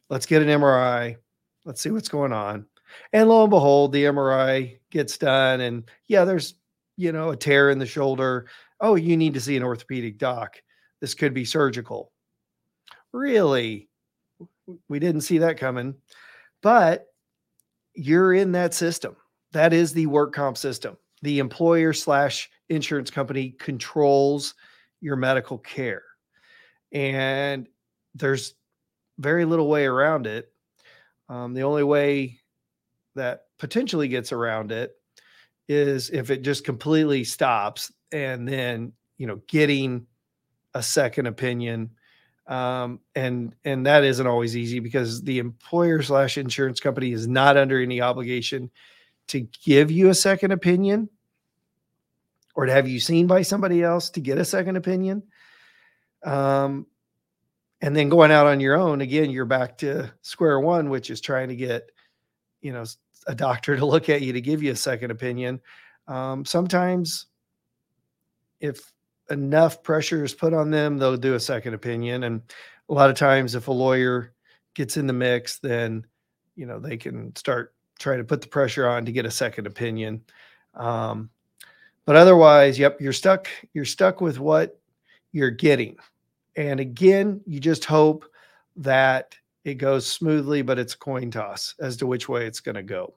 let's 0.08 0.26
get 0.26 0.42
an 0.42 0.48
MRI. 0.48 1.16
Let's 1.64 1.80
see 1.80 1.90
what's 1.90 2.08
going 2.08 2.32
on. 2.32 2.66
And 3.12 3.28
lo 3.28 3.42
and 3.42 3.50
behold, 3.50 3.92
the 3.92 4.04
MRI 4.04 4.78
gets 4.90 5.18
done. 5.18 5.60
And 5.60 5.84
yeah, 6.06 6.24
there's, 6.24 6.54
you 6.96 7.12
know, 7.12 7.30
a 7.30 7.36
tear 7.36 7.70
in 7.70 7.78
the 7.78 7.86
shoulder. 7.86 8.46
Oh, 8.80 8.94
you 8.94 9.16
need 9.16 9.34
to 9.34 9.40
see 9.40 9.56
an 9.56 9.62
orthopedic 9.62 10.18
doc. 10.18 10.62
This 11.00 11.14
could 11.14 11.34
be 11.34 11.44
surgical. 11.44 12.12
Really? 13.12 13.88
We 14.88 14.98
didn't 14.98 15.22
see 15.22 15.38
that 15.38 15.58
coming. 15.58 15.94
But 16.62 17.06
you're 17.94 18.34
in 18.34 18.52
that 18.52 18.74
system. 18.74 19.16
That 19.52 19.72
is 19.72 19.92
the 19.92 20.06
work 20.06 20.32
comp 20.32 20.56
system. 20.56 20.96
The 21.22 21.38
employer 21.38 21.92
slash 21.92 22.50
insurance 22.68 23.10
company 23.10 23.54
controls 23.58 24.54
your 25.00 25.16
medical 25.16 25.58
care. 25.58 26.02
And 26.96 27.68
there's 28.14 28.54
very 29.18 29.44
little 29.44 29.68
way 29.68 29.84
around 29.84 30.26
it. 30.26 30.50
Um, 31.28 31.52
the 31.52 31.64
only 31.64 31.82
way 31.84 32.40
that 33.16 33.44
potentially 33.58 34.08
gets 34.08 34.32
around 34.32 34.72
it 34.72 34.92
is 35.68 36.08
if 36.08 36.30
it 36.30 36.40
just 36.42 36.64
completely 36.64 37.22
stops 37.22 37.92
and 38.12 38.48
then 38.48 38.92
you 39.18 39.26
know 39.26 39.40
getting 39.46 40.06
a 40.74 40.82
second 40.82 41.26
opinion 41.26 41.90
um, 42.46 43.00
and 43.14 43.54
and 43.64 43.84
that 43.86 44.04
isn't 44.04 44.26
always 44.26 44.56
easy 44.56 44.78
because 44.78 45.22
the 45.22 45.38
employer 45.38 46.00
slash 46.02 46.38
insurance 46.38 46.78
company 46.78 47.12
is 47.12 47.26
not 47.26 47.56
under 47.56 47.82
any 47.82 48.00
obligation 48.00 48.70
to 49.26 49.40
give 49.64 49.90
you 49.90 50.10
a 50.10 50.14
second 50.14 50.52
opinion 50.52 51.08
or 52.54 52.66
to 52.66 52.72
have 52.72 52.88
you 52.88 53.00
seen 53.00 53.26
by 53.26 53.42
somebody 53.42 53.82
else 53.82 54.08
to 54.10 54.20
get 54.20 54.38
a 54.38 54.44
second 54.44 54.76
opinion 54.76 55.22
um, 56.26 56.86
and 57.80 57.94
then 57.94 58.08
going 58.08 58.32
out 58.32 58.46
on 58.46 58.60
your 58.60 58.76
own 58.76 59.00
again 59.00 59.30
you're 59.30 59.44
back 59.44 59.78
to 59.78 60.12
square 60.22 60.60
one 60.60 60.90
which 60.90 61.08
is 61.08 61.20
trying 61.20 61.48
to 61.48 61.56
get 61.56 61.90
you 62.60 62.72
know 62.72 62.84
a 63.26 63.34
doctor 63.34 63.76
to 63.76 63.86
look 63.86 64.08
at 64.08 64.22
you 64.22 64.32
to 64.32 64.40
give 64.40 64.62
you 64.62 64.72
a 64.72 64.76
second 64.76 65.10
opinion. 65.10 65.60
Um, 66.08 66.44
sometimes 66.44 67.26
if 68.60 68.92
enough 69.30 69.82
pressure 69.82 70.24
is 70.24 70.34
put 70.34 70.54
on 70.54 70.70
them 70.70 70.98
they'll 70.98 71.16
do 71.16 71.34
a 71.34 71.40
second 71.40 71.74
opinion. 71.74 72.24
And 72.24 72.42
a 72.88 72.94
lot 72.94 73.10
of 73.10 73.16
times 73.16 73.54
if 73.54 73.68
a 73.68 73.72
lawyer 73.72 74.32
gets 74.74 74.96
in 74.96 75.06
the 75.06 75.12
mix 75.12 75.58
then 75.58 76.06
you 76.54 76.66
know 76.66 76.78
they 76.78 76.96
can 76.96 77.34
start 77.36 77.74
trying 77.98 78.18
to 78.18 78.24
put 78.24 78.40
the 78.40 78.48
pressure 78.48 78.86
on 78.86 79.04
to 79.04 79.12
get 79.12 79.26
a 79.26 79.30
second 79.30 79.66
opinion. 79.66 80.22
Um, 80.74 81.30
but 82.04 82.16
otherwise 82.16 82.78
yep 82.78 83.00
you're 83.00 83.12
stuck 83.12 83.48
you're 83.74 83.84
stuck 83.84 84.20
with 84.20 84.38
what 84.38 84.78
you're 85.32 85.50
getting 85.50 85.96
and 86.56 86.80
again, 86.80 87.40
you 87.46 87.60
just 87.60 87.84
hope 87.84 88.24
that 88.76 89.36
it 89.64 89.74
goes 89.74 90.06
smoothly, 90.06 90.62
but 90.62 90.78
it's 90.78 90.94
coin 90.94 91.30
toss 91.30 91.74
as 91.80 91.96
to 91.98 92.06
which 92.06 92.28
way 92.28 92.46
it's 92.46 92.60
going 92.60 92.76
to 92.76 92.82
go. 92.82 93.14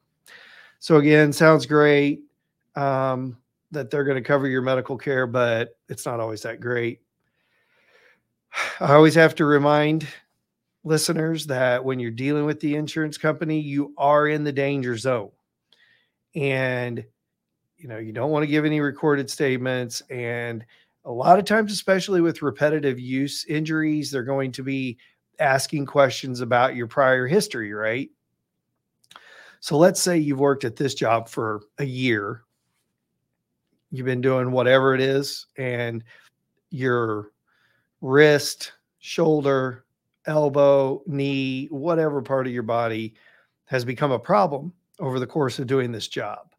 So 0.80 0.98
again, 0.98 1.32
sounds 1.32 1.66
great 1.66 2.22
um, 2.76 3.38
that 3.72 3.90
they're 3.90 4.04
going 4.04 4.22
to 4.22 4.28
cover 4.28 4.48
your 4.48 4.62
medical 4.62 4.98
care, 4.98 5.28
but 5.28 5.78
it's 5.90 6.06
not 6.06 6.20
always 6.20 6.42
that 6.44 6.60
great. 6.60 7.02
I 8.80 8.94
always 8.94 9.16
have 9.16 9.36
to 9.36 9.46
remind 9.46 10.08
listeners 10.84 11.46
that 11.48 11.84
when 11.84 12.00
you're 12.00 12.12
dealing 12.12 12.46
with 12.46 12.60
the 12.60 12.76
insurance 12.76 13.18
company, 13.18 13.60
you 13.60 13.94
are 13.98 14.28
in 14.28 14.44
the 14.44 14.52
danger 14.52 14.98
zone. 14.98 15.32
And 16.36 17.04
you 17.78 17.88
know, 17.88 17.98
you 17.98 18.12
don't 18.12 18.32
want 18.32 18.44
to 18.44 18.48
give 18.48 18.66
any 18.66 18.82
recorded 18.82 19.30
statements 19.30 20.02
and 20.10 20.66
a 21.06 21.12
lot 21.12 21.40
of 21.40 21.46
times, 21.46 21.72
especially 21.72 22.22
with 22.22 22.42
repetitive 22.42 23.00
use 23.00 23.46
injuries, 23.46 24.12
they're 24.12 24.24
going 24.24 24.52
to 24.54 24.64
be 24.64 24.98
asking 25.40 25.86
questions 25.86 26.42
about 26.42 26.76
your 26.76 26.88
prior 26.88 27.26
history, 27.28 27.74
right? 27.74 28.10
So 29.62 29.78
let's 29.78 30.02
say 30.02 30.18
you've 30.18 30.40
worked 30.40 30.64
at 30.64 30.76
this 30.76 30.94
job 30.94 31.30
for 31.30 31.62
a 31.78 31.86
year, 31.86 32.44
you've 33.92 34.06
been 34.06 34.22
doing 34.22 34.52
whatever 34.52 34.94
it 34.94 35.02
is, 35.02 35.48
and 35.58 36.04
your 36.70 37.32
wrist, 38.02 38.74
shoulder, 39.00 39.86
elbow, 40.26 41.02
knee, 41.08 41.68
whatever 41.68 42.22
part 42.22 42.48
of 42.48 42.54
your 42.54 42.64
body 42.64 43.16
has 43.66 43.84
become 43.84 44.12
a 44.12 44.20
problem 44.20 44.74
over 45.00 45.20
the 45.20 45.28
course 45.28 45.60
of 45.60 45.68
doing 45.68 45.92
this 45.92 46.08
job. 46.08 46.54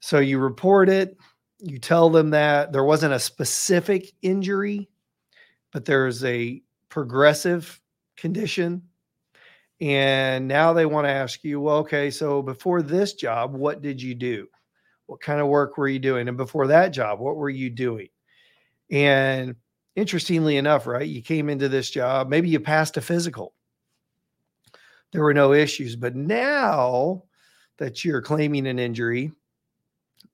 So 0.00 0.18
you 0.18 0.38
report 0.38 0.88
it, 0.88 1.16
you 1.64 1.78
tell 1.78 2.10
them 2.10 2.30
that 2.30 2.72
there 2.72 2.84
wasn't 2.84 3.14
a 3.14 3.18
specific 3.18 4.12
injury, 4.22 4.88
but 5.72 5.84
there's 5.84 6.22
a 6.24 6.62
progressive 6.88 7.80
condition. 8.16 8.82
And 9.80 10.46
now 10.46 10.72
they 10.72 10.86
want 10.86 11.06
to 11.06 11.10
ask 11.10 11.42
you, 11.42 11.60
well, 11.60 11.78
okay, 11.78 12.10
so 12.10 12.42
before 12.42 12.82
this 12.82 13.14
job, 13.14 13.54
what 13.54 13.82
did 13.82 14.00
you 14.00 14.14
do? 14.14 14.46
What 15.06 15.20
kind 15.20 15.40
of 15.40 15.48
work 15.48 15.76
were 15.76 15.88
you 15.88 15.98
doing? 15.98 16.28
And 16.28 16.36
before 16.36 16.66
that 16.68 16.90
job, 16.90 17.18
what 17.18 17.36
were 17.36 17.50
you 17.50 17.70
doing? 17.70 18.08
And 18.90 19.56
interestingly 19.96 20.56
enough, 20.56 20.86
right, 20.86 21.08
you 21.08 21.22
came 21.22 21.48
into 21.48 21.68
this 21.68 21.90
job, 21.90 22.28
maybe 22.28 22.48
you 22.48 22.60
passed 22.60 22.96
a 22.96 23.00
physical. 23.00 23.54
There 25.12 25.22
were 25.22 25.34
no 25.34 25.52
issues. 25.52 25.96
But 25.96 26.14
now 26.14 27.24
that 27.78 28.04
you're 28.04 28.22
claiming 28.22 28.66
an 28.66 28.78
injury, 28.78 29.32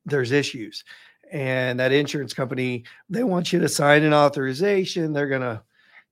there's 0.07 0.33
issues 0.33 0.85
and 1.33 1.79
that 1.79 1.93
insurance 1.93 2.35
company 2.35 2.85
they 3.09 3.23
want 3.23 3.53
you 3.53 3.61
to 3.61 3.69
sign 3.69 4.03
an 4.03 4.15
authorization 4.15 5.13
they're 5.13 5.29
going 5.29 5.41
to 5.41 5.63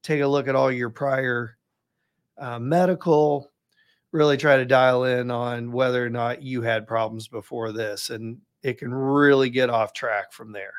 take 0.02 0.20
a 0.20 0.26
look 0.26 0.48
at 0.48 0.54
all 0.54 0.70
your 0.70 0.90
prior 0.90 1.56
uh, 2.38 2.58
medical 2.58 3.50
really 4.12 4.36
try 4.36 4.56
to 4.56 4.64
dial 4.64 5.04
in 5.04 5.30
on 5.30 5.72
whether 5.72 6.04
or 6.04 6.08
not 6.08 6.42
you 6.42 6.62
had 6.62 6.86
problems 6.86 7.28
before 7.28 7.72
this 7.72 8.10
and 8.10 8.38
it 8.62 8.78
can 8.78 8.92
really 8.92 9.50
get 9.50 9.70
off 9.70 9.92
track 9.92 10.32
from 10.32 10.52
there. 10.52 10.74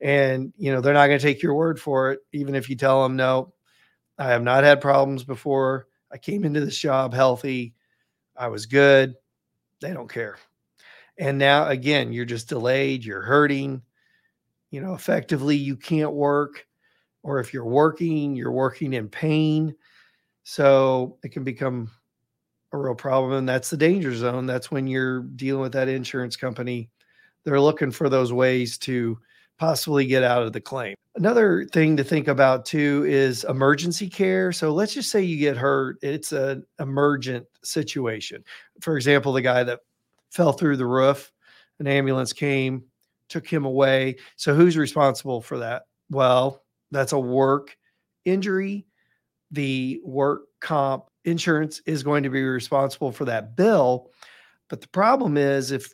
And 0.00 0.52
you 0.58 0.72
know 0.72 0.80
they're 0.80 0.94
not 0.94 1.06
going 1.06 1.18
to 1.18 1.24
take 1.24 1.42
your 1.42 1.54
word 1.54 1.80
for 1.80 2.10
it 2.10 2.20
even 2.32 2.56
if 2.56 2.68
you 2.68 2.74
tell 2.74 3.04
them 3.04 3.14
no 3.14 3.52
i 4.18 4.26
have 4.26 4.42
not 4.42 4.64
had 4.64 4.80
problems 4.80 5.22
before 5.22 5.86
i 6.10 6.18
came 6.18 6.44
into 6.44 6.58
this 6.58 6.76
job 6.76 7.14
healthy 7.14 7.72
i 8.36 8.48
was 8.48 8.66
good 8.66 9.14
they 9.80 9.92
don't 9.92 10.12
care 10.12 10.38
and 11.18 11.38
now 11.38 11.68
again, 11.68 12.12
you're 12.12 12.24
just 12.24 12.48
delayed, 12.48 13.04
you're 13.04 13.22
hurting, 13.22 13.82
you 14.70 14.80
know, 14.80 14.94
effectively 14.94 15.56
you 15.56 15.76
can't 15.76 16.12
work. 16.12 16.66
Or 17.22 17.38
if 17.38 17.54
you're 17.54 17.64
working, 17.64 18.34
you're 18.34 18.50
working 18.50 18.94
in 18.94 19.08
pain. 19.08 19.76
So 20.42 21.18
it 21.22 21.30
can 21.30 21.44
become 21.44 21.88
a 22.72 22.78
real 22.78 22.96
problem. 22.96 23.32
And 23.32 23.48
that's 23.48 23.70
the 23.70 23.76
danger 23.76 24.14
zone. 24.14 24.46
That's 24.46 24.72
when 24.72 24.88
you're 24.88 25.20
dealing 25.20 25.62
with 25.62 25.72
that 25.72 25.88
insurance 25.88 26.36
company. 26.36 26.90
They're 27.44 27.60
looking 27.60 27.92
for 27.92 28.08
those 28.08 28.32
ways 28.32 28.76
to 28.78 29.18
possibly 29.58 30.06
get 30.06 30.24
out 30.24 30.42
of 30.42 30.52
the 30.52 30.60
claim. 30.60 30.96
Another 31.14 31.66
thing 31.66 31.96
to 31.96 32.02
think 32.02 32.26
about 32.26 32.64
too 32.64 33.04
is 33.06 33.44
emergency 33.44 34.08
care. 34.08 34.50
So 34.50 34.72
let's 34.72 34.94
just 34.94 35.10
say 35.10 35.22
you 35.22 35.36
get 35.36 35.56
hurt, 35.56 35.98
it's 36.02 36.32
an 36.32 36.64
emergent 36.80 37.46
situation. 37.62 38.42
For 38.80 38.96
example, 38.96 39.32
the 39.32 39.42
guy 39.42 39.62
that 39.62 39.80
fell 40.32 40.52
through 40.52 40.78
the 40.78 40.86
roof. 40.86 41.30
An 41.78 41.86
ambulance 41.86 42.32
came, 42.32 42.84
took 43.28 43.46
him 43.46 43.64
away. 43.64 44.16
So 44.36 44.54
who's 44.54 44.76
responsible 44.76 45.40
for 45.40 45.58
that? 45.58 45.82
Well, 46.10 46.62
that's 46.90 47.12
a 47.12 47.18
work 47.18 47.76
injury. 48.24 48.86
The 49.50 50.00
work 50.04 50.42
comp 50.60 51.04
insurance 51.24 51.80
is 51.86 52.02
going 52.02 52.22
to 52.22 52.30
be 52.30 52.42
responsible 52.42 53.12
for 53.12 53.26
that 53.26 53.56
bill. 53.56 54.10
But 54.68 54.80
the 54.80 54.88
problem 54.88 55.36
is 55.36 55.70
if 55.70 55.92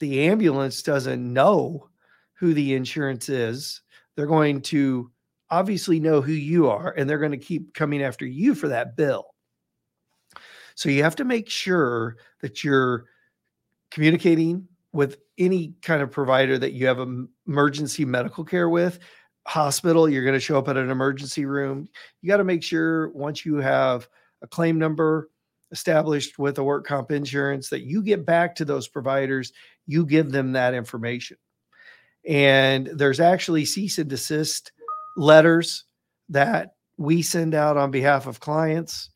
the 0.00 0.28
ambulance 0.28 0.82
doesn't 0.82 1.32
know 1.32 1.88
who 2.34 2.54
the 2.54 2.74
insurance 2.74 3.28
is, 3.28 3.82
they're 4.16 4.26
going 4.26 4.60
to 4.62 5.10
obviously 5.50 6.00
know 6.00 6.20
who 6.20 6.32
you 6.32 6.68
are 6.68 6.92
and 6.96 7.08
they're 7.08 7.18
going 7.18 7.30
to 7.32 7.38
keep 7.38 7.74
coming 7.74 8.02
after 8.02 8.26
you 8.26 8.54
for 8.54 8.68
that 8.68 8.96
bill. 8.96 9.26
So 10.74 10.88
you 10.88 11.02
have 11.02 11.16
to 11.16 11.24
make 11.24 11.48
sure 11.48 12.16
that 12.40 12.64
you're 12.64 13.06
communicating 13.92 14.66
with 14.92 15.18
any 15.38 15.74
kind 15.82 16.02
of 16.02 16.10
provider 16.10 16.58
that 16.58 16.72
you 16.72 16.86
have 16.86 16.98
emergency 17.46 18.04
medical 18.04 18.44
care 18.44 18.68
with 18.68 18.98
hospital, 19.46 20.08
you're 20.08 20.24
going 20.24 20.34
to 20.34 20.40
show 20.40 20.58
up 20.58 20.68
at 20.68 20.76
an 20.76 20.90
emergency 20.90 21.44
room. 21.44 21.88
You 22.20 22.28
got 22.28 22.36
to 22.38 22.44
make 22.44 22.62
sure 22.62 23.10
once 23.10 23.44
you 23.44 23.56
have 23.56 24.08
a 24.42 24.46
claim 24.46 24.78
number 24.78 25.30
established 25.70 26.38
with 26.38 26.58
a 26.58 26.64
work 26.64 26.86
comp 26.86 27.10
insurance 27.10 27.68
that 27.70 27.82
you 27.82 28.02
get 28.02 28.26
back 28.26 28.54
to 28.56 28.64
those 28.64 28.88
providers, 28.88 29.52
you 29.86 30.06
give 30.06 30.30
them 30.30 30.52
that 30.52 30.74
information. 30.74 31.36
And 32.28 32.86
there's 32.86 33.20
actually 33.20 33.64
cease 33.64 33.98
and 33.98 34.08
desist 34.08 34.72
letters 35.16 35.84
that 36.28 36.74
we 36.98 37.22
send 37.22 37.54
out 37.54 37.76
on 37.76 37.90
behalf 37.90 38.26
of 38.26 38.38
clients. 38.38 39.10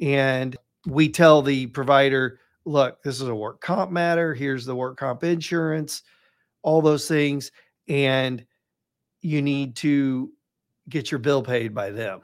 And 0.00 0.56
we 0.86 1.08
tell 1.08 1.42
the 1.42 1.66
provider, 1.68 2.40
look, 2.64 3.02
this 3.02 3.20
is 3.20 3.28
a 3.28 3.34
work 3.34 3.60
comp 3.60 3.90
matter. 3.90 4.34
Here's 4.34 4.64
the 4.64 4.74
work 4.74 4.98
comp 4.98 5.24
insurance, 5.24 6.02
all 6.62 6.82
those 6.82 7.08
things. 7.08 7.50
And 7.88 8.44
you 9.20 9.42
need 9.42 9.76
to 9.76 10.30
get 10.88 11.10
your 11.10 11.18
bill 11.18 11.42
paid 11.42 11.74
by 11.74 11.90
them. 11.90 12.20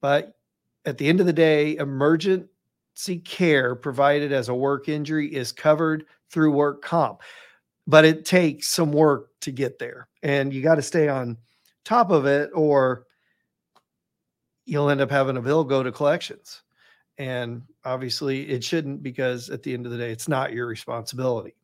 But 0.00 0.36
at 0.84 0.98
the 0.98 1.08
end 1.08 1.20
of 1.20 1.26
the 1.26 1.32
day, 1.32 1.76
emergency 1.76 3.18
care 3.24 3.74
provided 3.74 4.32
as 4.32 4.48
a 4.48 4.54
work 4.54 4.88
injury 4.88 5.34
is 5.34 5.52
covered 5.52 6.06
through 6.30 6.52
work 6.52 6.82
comp. 6.82 7.22
But 7.86 8.04
it 8.04 8.24
takes 8.24 8.68
some 8.68 8.92
work 8.92 9.30
to 9.40 9.52
get 9.52 9.78
there. 9.78 10.08
And 10.22 10.52
you 10.52 10.62
got 10.62 10.74
to 10.76 10.82
stay 10.82 11.08
on 11.08 11.36
top 11.84 12.10
of 12.10 12.26
it, 12.26 12.50
or 12.52 13.06
you'll 14.64 14.90
end 14.90 15.00
up 15.00 15.10
having 15.10 15.36
a 15.36 15.42
bill 15.42 15.64
go 15.64 15.82
to 15.82 15.92
collections. 15.92 16.62
And 17.18 17.62
obviously, 17.86 18.48
it 18.48 18.62
shouldn't 18.62 19.02
because 19.02 19.48
at 19.48 19.62
the 19.62 19.72
end 19.72 19.86
of 19.86 19.92
the 19.92 19.98
day, 19.98 20.10
it's 20.10 20.28
not 20.28 20.52
your 20.52 20.66
responsibility. 20.66 21.54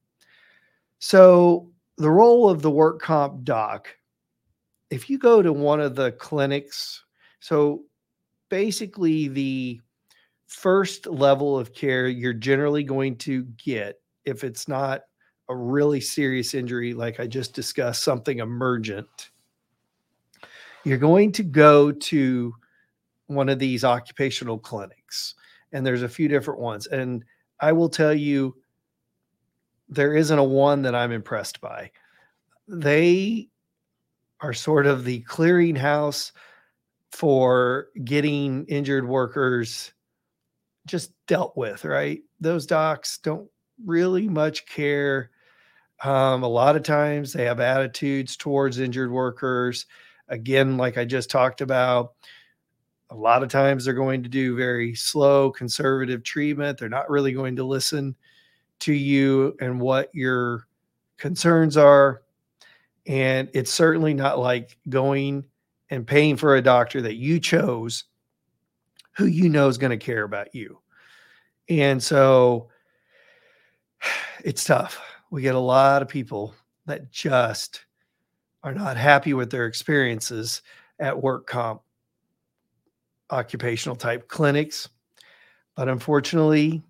So, 1.01 1.71
the 1.99 2.11
role 2.11 2.49
of 2.49 2.63
the 2.63 2.71
work 2.71 3.03
comp 3.03 3.45
doc 3.45 3.89
if 4.93 5.09
you 5.09 5.17
go 5.17 5.41
to 5.41 5.55
one 5.55 5.81
of 5.81 5.95
the 5.95 6.13
clinics, 6.13 7.03
so 7.41 7.83
basically 8.51 9.27
the 9.29 9.81
first 10.47 11.07
level 11.07 11.59
of 11.59 11.73
care 11.73 12.09
you're 12.09 12.35
generally 12.35 12.85
going 12.85 13.17
to 13.17 13.45
get 13.57 13.99
if 14.27 14.45
it's 14.45 14.69
not 14.69 15.01
a 15.49 15.57
really 15.57 15.99
serious 15.99 16.53
injury, 16.53 16.93
like 16.93 17.21
I 17.21 17.27
just 17.27 17.55
discussed, 17.55 18.05
something 18.05 18.41
emergent, 18.41 19.31
you're 20.85 20.99
going 20.99 21.33
to 21.33 21.43
go 21.43 21.91
to 21.91 22.55
one 23.29 23.49
of 23.49 23.59
these 23.59 23.85
occupational 23.85 24.59
clinics. 24.59 25.37
And 25.73 25.87
there's 25.87 26.03
a 26.03 26.09
few 26.09 26.29
different 26.29 26.61
ones. 26.61 26.87
And 26.87 27.25
I 27.61 27.73
will 27.73 27.89
tell 27.89 28.15
you, 28.15 28.57
there 29.89 30.15
isn't 30.15 30.39
a 30.39 30.45
one 30.45 30.83
that 30.83 30.95
I'm 30.95 31.13
impressed 31.13 31.61
by. 31.61 31.91
They 32.69 33.49
are 34.41 34.53
sort 34.53 34.87
of 34.87 35.05
the 35.05 35.23
clearinghouse 35.29 36.33
for 37.13 37.89
getting 38.05 38.65
injured 38.67 39.07
workers 39.07 39.93
just 40.87 41.13
dealt 41.27 41.57
with, 41.57 41.85
right? 41.85 42.21
Those 42.41 42.67
docs 42.67 43.19
don't 43.19 43.49
really 43.85 44.29
much 44.29 44.67
care. 44.67 45.31
Um, 46.03 46.43
a 46.43 46.49
lot 46.49 46.75
of 46.75 46.83
times 46.83 47.33
they 47.33 47.45
have 47.45 47.61
attitudes 47.61 48.37
towards 48.37 48.81
injured 48.81 49.13
workers. 49.13 49.87
Again, 50.29 50.77
like 50.77 50.99
I 50.99 51.05
just 51.05 51.31
talked 51.31 51.61
about, 51.61 52.15
a 53.13 53.17
lot 53.17 53.43
of 53.43 53.51
times 53.51 53.85
they're 53.85 53.93
going 53.93 54.23
to 54.23 54.29
do 54.29 54.57
very 54.57 54.95
slow, 54.95 55.51
conservative 55.51 56.23
treatment. 56.23 56.79
They're 56.79 56.89
not 56.89 57.11
really 57.11 57.33
going 57.33 57.57
to 57.57 57.65
listen 57.65 58.17
to 58.81 58.93
you 58.93 59.55
and 59.61 59.79
what 59.79 60.09
your 60.15 60.67
concerns 61.19 61.77
are. 61.77 62.23
And 63.07 63.51
it's 63.53 63.71
certainly 63.71 64.15
not 64.15 64.39
like 64.39 64.79
going 64.89 65.45
and 65.91 66.07
paying 66.07 66.37
for 66.37 66.57
a 66.57 66.63
doctor 66.63 67.03
that 67.03 67.17
you 67.17 67.39
chose 67.39 68.05
who 69.13 69.27
you 69.27 69.51
know 69.51 69.69
is 69.69 69.77
going 69.77 69.91
to 69.91 69.99
care 69.99 70.23
about 70.23 70.55
you. 70.55 70.79
And 71.69 72.03
so 72.03 72.71
it's 74.43 74.65
tough. 74.65 74.99
We 75.31 75.43
get 75.43 75.55
a 75.55 75.61
lot 75.61 76.01
of 76.01 76.09
people 76.09 76.55
that 76.87 77.13
just 77.13 77.85
are 78.63 78.73
not 78.75 78.97
happy 78.97 79.35
with 79.35 79.51
their 79.51 79.67
experiences 79.67 80.63
at 80.99 81.21
work 81.21 81.47
comp 81.47 81.83
occupational 83.33 83.97
type 83.97 84.29
clinics. 84.29 84.89
But 85.75 85.89
unfortunately, 85.89 86.83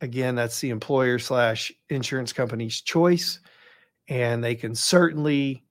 again, 0.00 0.34
that's 0.34 0.58
the 0.60 0.70
employer 0.70 1.18
slash 1.18 1.70
insurance 1.90 2.32
company's 2.32 2.80
choice 2.80 3.38
and 4.08 4.42
they 4.42 4.54
can 4.54 4.74
certainly 4.74 5.62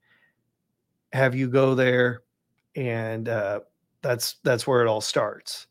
have 1.12 1.36
you 1.36 1.49
go 1.49 1.75
there 1.75 2.21
and 2.75 3.28
uh, 3.28 3.60
that's 4.02 4.36
that's 4.43 4.65
where 4.65 4.82
it 4.82 4.88
all 4.88 5.02
starts 5.02 5.67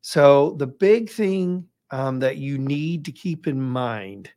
so 0.00 0.52
the 0.58 0.66
big 0.66 1.10
thing 1.10 1.66
um, 1.90 2.20
that 2.20 2.36
you 2.36 2.58
need 2.58 3.04
to 3.04 3.12
keep 3.12 3.46
in 3.46 3.60
mind 3.60 4.30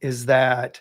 is 0.00 0.26
that 0.26 0.80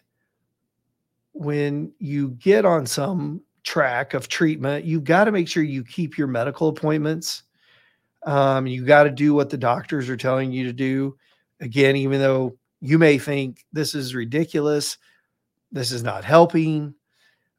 when 1.34 1.92
you 2.00 2.30
get 2.32 2.66
on 2.66 2.86
some 2.86 3.42
track 3.64 4.14
of 4.14 4.28
treatment 4.28 4.86
you've 4.86 5.04
got 5.04 5.26
to 5.26 5.32
make 5.32 5.48
sure 5.48 5.64
you 5.64 5.84
keep 5.84 6.18
your 6.18 6.28
medical 6.28 6.68
appointments 6.68 7.44
um, 8.26 8.68
you 8.68 8.86
got 8.86 9.04
to 9.04 9.10
do 9.10 9.34
what 9.34 9.50
the 9.50 9.58
doctors 9.58 10.10
are 10.10 10.18
telling 10.18 10.52
you 10.52 10.64
to 10.64 10.74
do 10.74 11.16
again 11.60 11.96
even 11.96 12.20
though 12.20 12.58
you 12.80 12.98
may 12.98 13.18
think 13.18 13.66
this 13.72 13.94
is 13.94 14.16
ridiculous 14.16 14.98
this 15.72 15.92
is 15.92 16.04
not 16.04 16.24
helping. 16.24 16.94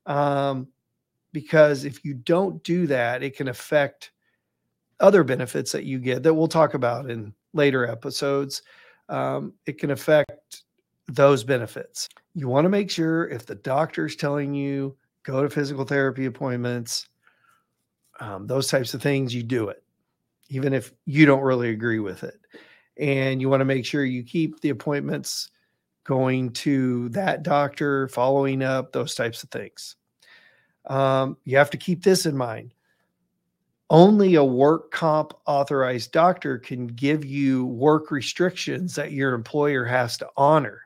Um, 0.06 0.68
because 1.32 1.84
if 1.84 2.04
you 2.04 2.14
don't 2.14 2.62
do 2.62 2.86
that, 2.88 3.22
it 3.22 3.36
can 3.36 3.48
affect 3.48 4.12
other 5.00 5.24
benefits 5.24 5.72
that 5.72 5.84
you 5.84 5.98
get 5.98 6.22
that 6.22 6.34
we'll 6.34 6.48
talk 6.48 6.74
about 6.74 7.10
in 7.10 7.32
later 7.54 7.86
episodes. 7.86 8.62
Um, 9.08 9.54
it 9.66 9.78
can 9.78 9.90
affect 9.90 10.64
those 11.08 11.42
benefits. 11.42 12.08
You 12.34 12.48
want 12.48 12.66
to 12.66 12.68
make 12.68 12.90
sure 12.90 13.28
if 13.28 13.46
the 13.46 13.54
doctor's 13.54 14.14
telling 14.14 14.54
you 14.54 14.96
go 15.22 15.42
to 15.42 15.50
physical 15.50 15.84
therapy 15.84 16.26
appointments, 16.26 17.08
um, 18.20 18.46
those 18.46 18.68
types 18.68 18.94
of 18.94 19.02
things, 19.02 19.34
you 19.34 19.42
do 19.42 19.68
it, 19.68 19.82
even 20.48 20.72
if 20.72 20.92
you 21.06 21.26
don't 21.26 21.42
really 21.42 21.70
agree 21.70 21.98
with 21.98 22.24
it. 22.24 22.38
And 22.98 23.40
you 23.40 23.48
want 23.48 23.60
to 23.60 23.66
make 23.66 23.86
sure 23.86 24.04
you 24.04 24.22
keep 24.22 24.60
the 24.60 24.70
appointments 24.70 25.50
going 26.04 26.50
to 26.52 27.08
that 27.10 27.42
doctor, 27.42 28.08
following 28.08 28.62
up, 28.62 28.92
those 28.92 29.14
types 29.14 29.42
of 29.42 29.50
things. 29.50 29.96
Um, 30.86 31.36
you 31.44 31.56
have 31.56 31.70
to 31.70 31.76
keep 31.76 32.02
this 32.02 32.26
in 32.26 32.36
mind. 32.36 32.74
Only 33.88 34.36
a 34.36 34.44
work 34.44 34.90
comp 34.90 35.34
authorized 35.46 36.12
doctor 36.12 36.58
can 36.58 36.86
give 36.86 37.24
you 37.24 37.66
work 37.66 38.10
restrictions 38.10 38.94
that 38.94 39.12
your 39.12 39.34
employer 39.34 39.84
has 39.84 40.16
to 40.18 40.28
honor. 40.36 40.82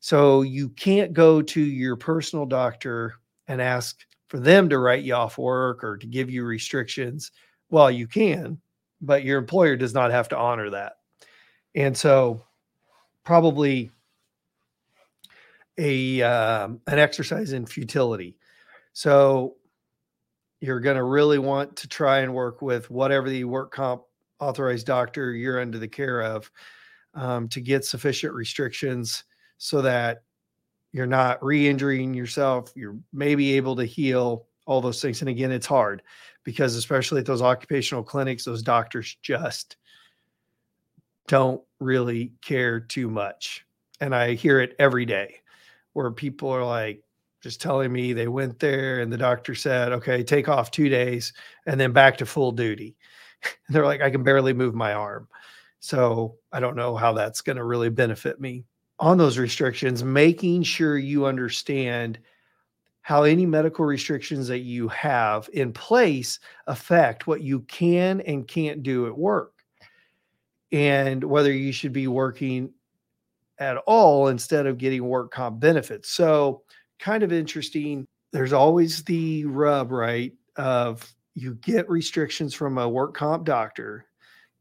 So 0.00 0.42
you 0.42 0.68
can't 0.68 1.12
go 1.12 1.42
to 1.42 1.60
your 1.60 1.96
personal 1.96 2.46
doctor 2.46 3.14
and 3.48 3.60
ask 3.60 4.04
for 4.28 4.38
them 4.38 4.68
to 4.68 4.78
write 4.78 5.04
you 5.04 5.14
off 5.14 5.38
work 5.38 5.84
or 5.84 5.96
to 5.96 6.06
give 6.06 6.30
you 6.30 6.44
restrictions. 6.44 7.30
Well, 7.70 7.90
you 7.90 8.06
can, 8.06 8.58
but 9.00 9.24
your 9.24 9.38
employer 9.38 9.76
does 9.76 9.94
not 9.94 10.10
have 10.10 10.28
to 10.30 10.38
honor 10.38 10.70
that. 10.70 10.94
And 11.74 11.96
so, 11.96 12.42
probably 13.24 13.90
a 15.78 16.22
um, 16.22 16.80
an 16.86 16.98
exercise 16.98 17.52
in 17.52 17.66
futility. 17.66 18.36
So 18.92 19.56
you're 20.60 20.80
going 20.80 20.96
to 20.96 21.04
really 21.04 21.38
want 21.38 21.76
to 21.76 21.88
try 21.88 22.20
and 22.20 22.32
work 22.32 22.62
with 22.62 22.90
whatever 22.90 23.28
the 23.28 23.44
work 23.44 23.72
comp 23.72 24.02
authorized 24.40 24.86
doctor 24.86 25.32
you're 25.32 25.60
under 25.60 25.78
the 25.78 25.88
care 25.88 26.22
of 26.22 26.50
um, 27.14 27.48
to 27.48 27.60
get 27.60 27.84
sufficient 27.84 28.34
restrictions 28.34 29.24
so 29.58 29.82
that 29.82 30.22
you're 30.94 31.06
not 31.06 31.44
re-injuring 31.44 32.14
yourself. 32.14 32.72
You're 32.76 32.96
maybe 33.12 33.54
able 33.54 33.74
to 33.74 33.84
heal 33.84 34.46
all 34.64 34.80
those 34.80 35.02
things. 35.02 35.20
And 35.22 35.28
again, 35.28 35.50
it's 35.50 35.66
hard 35.66 36.02
because 36.44 36.76
especially 36.76 37.18
at 37.18 37.26
those 37.26 37.42
occupational 37.42 38.04
clinics, 38.04 38.44
those 38.44 38.62
doctors 38.62 39.16
just 39.20 39.76
don't 41.26 41.60
really 41.80 42.30
care 42.42 42.78
too 42.78 43.10
much. 43.10 43.66
And 44.00 44.14
I 44.14 44.34
hear 44.34 44.60
it 44.60 44.76
every 44.78 45.04
day 45.04 45.40
where 45.94 46.12
people 46.12 46.48
are 46.50 46.64
like 46.64 47.02
just 47.42 47.60
telling 47.60 47.92
me 47.92 48.12
they 48.12 48.28
went 48.28 48.60
there 48.60 49.00
and 49.00 49.12
the 49.12 49.18
doctor 49.18 49.56
said, 49.56 49.90
okay, 49.90 50.22
take 50.22 50.48
off 50.48 50.70
two 50.70 50.88
days 50.88 51.32
and 51.66 51.80
then 51.80 51.90
back 51.90 52.16
to 52.18 52.26
full 52.26 52.52
duty. 52.52 52.94
And 53.42 53.54
they're 53.74 53.84
like, 53.84 54.00
I 54.00 54.10
can 54.10 54.22
barely 54.22 54.52
move 54.52 54.76
my 54.76 54.92
arm. 54.92 55.26
So 55.80 56.36
I 56.52 56.60
don't 56.60 56.76
know 56.76 56.94
how 56.94 57.14
that's 57.14 57.40
going 57.40 57.56
to 57.56 57.64
really 57.64 57.90
benefit 57.90 58.40
me 58.40 58.64
on 59.00 59.18
those 59.18 59.38
restrictions, 59.38 60.04
making 60.04 60.62
sure 60.62 60.98
you 60.98 61.26
understand 61.26 62.18
how 63.02 63.22
any 63.22 63.44
medical 63.44 63.84
restrictions 63.84 64.48
that 64.48 64.60
you 64.60 64.88
have 64.88 65.48
in 65.52 65.72
place 65.72 66.40
affect 66.66 67.26
what 67.26 67.42
you 67.42 67.60
can 67.60 68.22
and 68.22 68.48
can't 68.48 68.82
do 68.82 69.06
at 69.06 69.16
work 69.16 69.52
and 70.72 71.22
whether 71.22 71.52
you 71.52 71.70
should 71.70 71.92
be 71.92 72.08
working 72.08 72.72
at 73.58 73.76
all 73.86 74.28
instead 74.28 74.66
of 74.66 74.78
getting 74.78 75.04
work 75.04 75.30
comp 75.30 75.60
benefits. 75.60 76.10
So, 76.10 76.62
kind 76.98 77.22
of 77.22 77.32
interesting. 77.32 78.06
there's 78.32 78.52
always 78.52 79.04
the 79.04 79.44
rub, 79.44 79.92
right? 79.92 80.32
Of 80.56 81.14
you 81.34 81.54
get 81.56 81.88
restrictions 81.90 82.54
from 82.54 82.78
a 82.78 82.88
work 82.88 83.14
comp 83.14 83.44
doctor, 83.44 84.06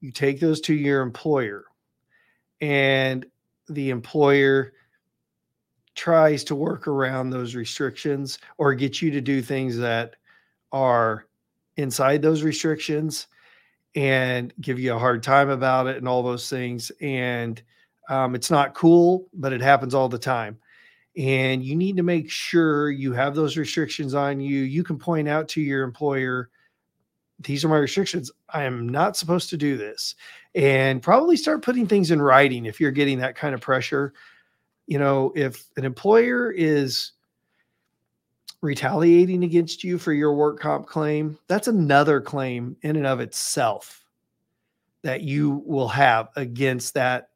you 0.02 0.12
take 0.12 0.40
those 0.40 0.60
to 0.62 0.74
your 0.74 1.02
employer, 1.02 1.66
and 2.62 3.26
the 3.70 3.90
employer 3.90 4.74
tries 5.96 6.44
to 6.44 6.56
work 6.56 6.88
around 6.88 7.30
those 7.30 7.56
restrictions 7.56 8.40
or 8.58 8.74
get 8.74 9.02
you 9.02 9.12
to 9.12 9.22
do 9.22 9.42
things 9.42 9.78
that 9.78 10.16
are 10.72 11.28
inside 11.78 12.22
those 12.22 12.44
restrictions 12.44 13.28
and 13.96 14.54
give 14.60 14.80
you 14.80 14.94
a 14.94 15.00
hard 15.00 15.22
time 15.22 15.50
about 15.50 15.88
it 15.88 15.98
and 15.98 16.08
all 16.08 16.24
those 16.24 16.50
things. 16.50 16.92
And 17.02 17.62
um, 18.10 18.36
it's 18.36 18.50
not 18.50 18.74
cool, 18.74 19.28
but 19.34 19.54
it 19.54 19.62
happens 19.62 19.94
all 19.94 20.10
the 20.10 20.18
time. 20.18 20.58
And 21.16 21.64
you 21.64 21.76
need 21.76 21.96
to 21.98 22.04
make 22.04 22.30
sure 22.30 22.90
you 22.90 23.14
have 23.14 23.36
those 23.36 23.56
restrictions 23.56 24.16
on 24.16 24.40
you. 24.40 24.62
You 24.62 24.84
can 24.84 24.98
point 24.98 25.28
out 25.28 25.48
to 25.50 25.62
your 25.62 25.84
employer, 25.84 26.50
these 27.40 27.64
are 27.64 27.70
my 27.70 27.78
restrictions. 27.78 28.32
I 28.50 28.64
am 28.64 28.90
not 28.90 29.16
supposed 29.16 29.52
to 29.52 29.58
do 29.58 29.78
this. 29.78 30.16
And 30.56 31.02
probably 31.02 31.36
start 31.36 31.64
putting 31.64 31.88
things 31.88 32.12
in 32.12 32.22
writing 32.22 32.66
if 32.66 32.80
you're 32.80 32.92
getting 32.92 33.20
that 33.20 33.36
kind 33.36 33.56
of 33.56 33.62
pressure. 33.62 34.14
You 34.86 35.00
know, 35.00 35.34
if 35.36 35.66
an 35.78 35.86
employer 35.86 36.52
is 36.52 37.14
retaliating 38.62 39.44
against 39.44 39.84
you 39.84 39.98
for 39.98 40.14
your 40.14 40.34
work 40.34 40.60
comp 40.60 40.88
claim, 40.88 41.38
that's 41.48 41.68
another 41.68 42.22
claim 42.22 42.78
in 42.82 42.96
and 42.96 43.08
of 43.08 43.20
itself 43.20 44.06
that 45.02 45.22
you 45.22 45.64
will 45.66 45.90
have 45.90 46.30
against 46.36 46.94
that 46.94 47.30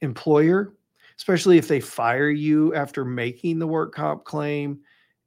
employer, 0.00 0.74
especially 1.16 1.58
if 1.58 1.68
they 1.68 1.80
fire 1.80 2.30
you 2.30 2.74
after 2.74 3.04
making 3.04 3.58
the 3.58 3.66
work 3.66 3.94
comp 3.94 4.24
claim 4.24 4.80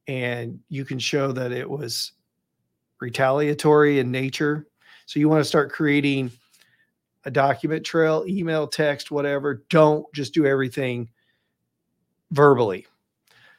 and 0.07 0.59
you 0.69 0.83
can 0.83 0.99
show 0.99 1.31
that 1.31 1.51
it 1.51 1.69
was 1.69 2.11
retaliatory 2.99 3.99
in 3.99 4.11
nature. 4.11 4.67
So 5.05 5.19
you 5.19 5.29
want 5.29 5.41
to 5.41 5.47
start 5.47 5.71
creating 5.71 6.31
a 7.25 7.31
document 7.31 7.85
trail, 7.85 8.25
email, 8.27 8.67
text, 8.67 9.11
whatever. 9.11 9.63
Don't 9.69 10.05
just 10.13 10.33
do 10.33 10.45
everything 10.45 11.09
verbally. 12.31 12.87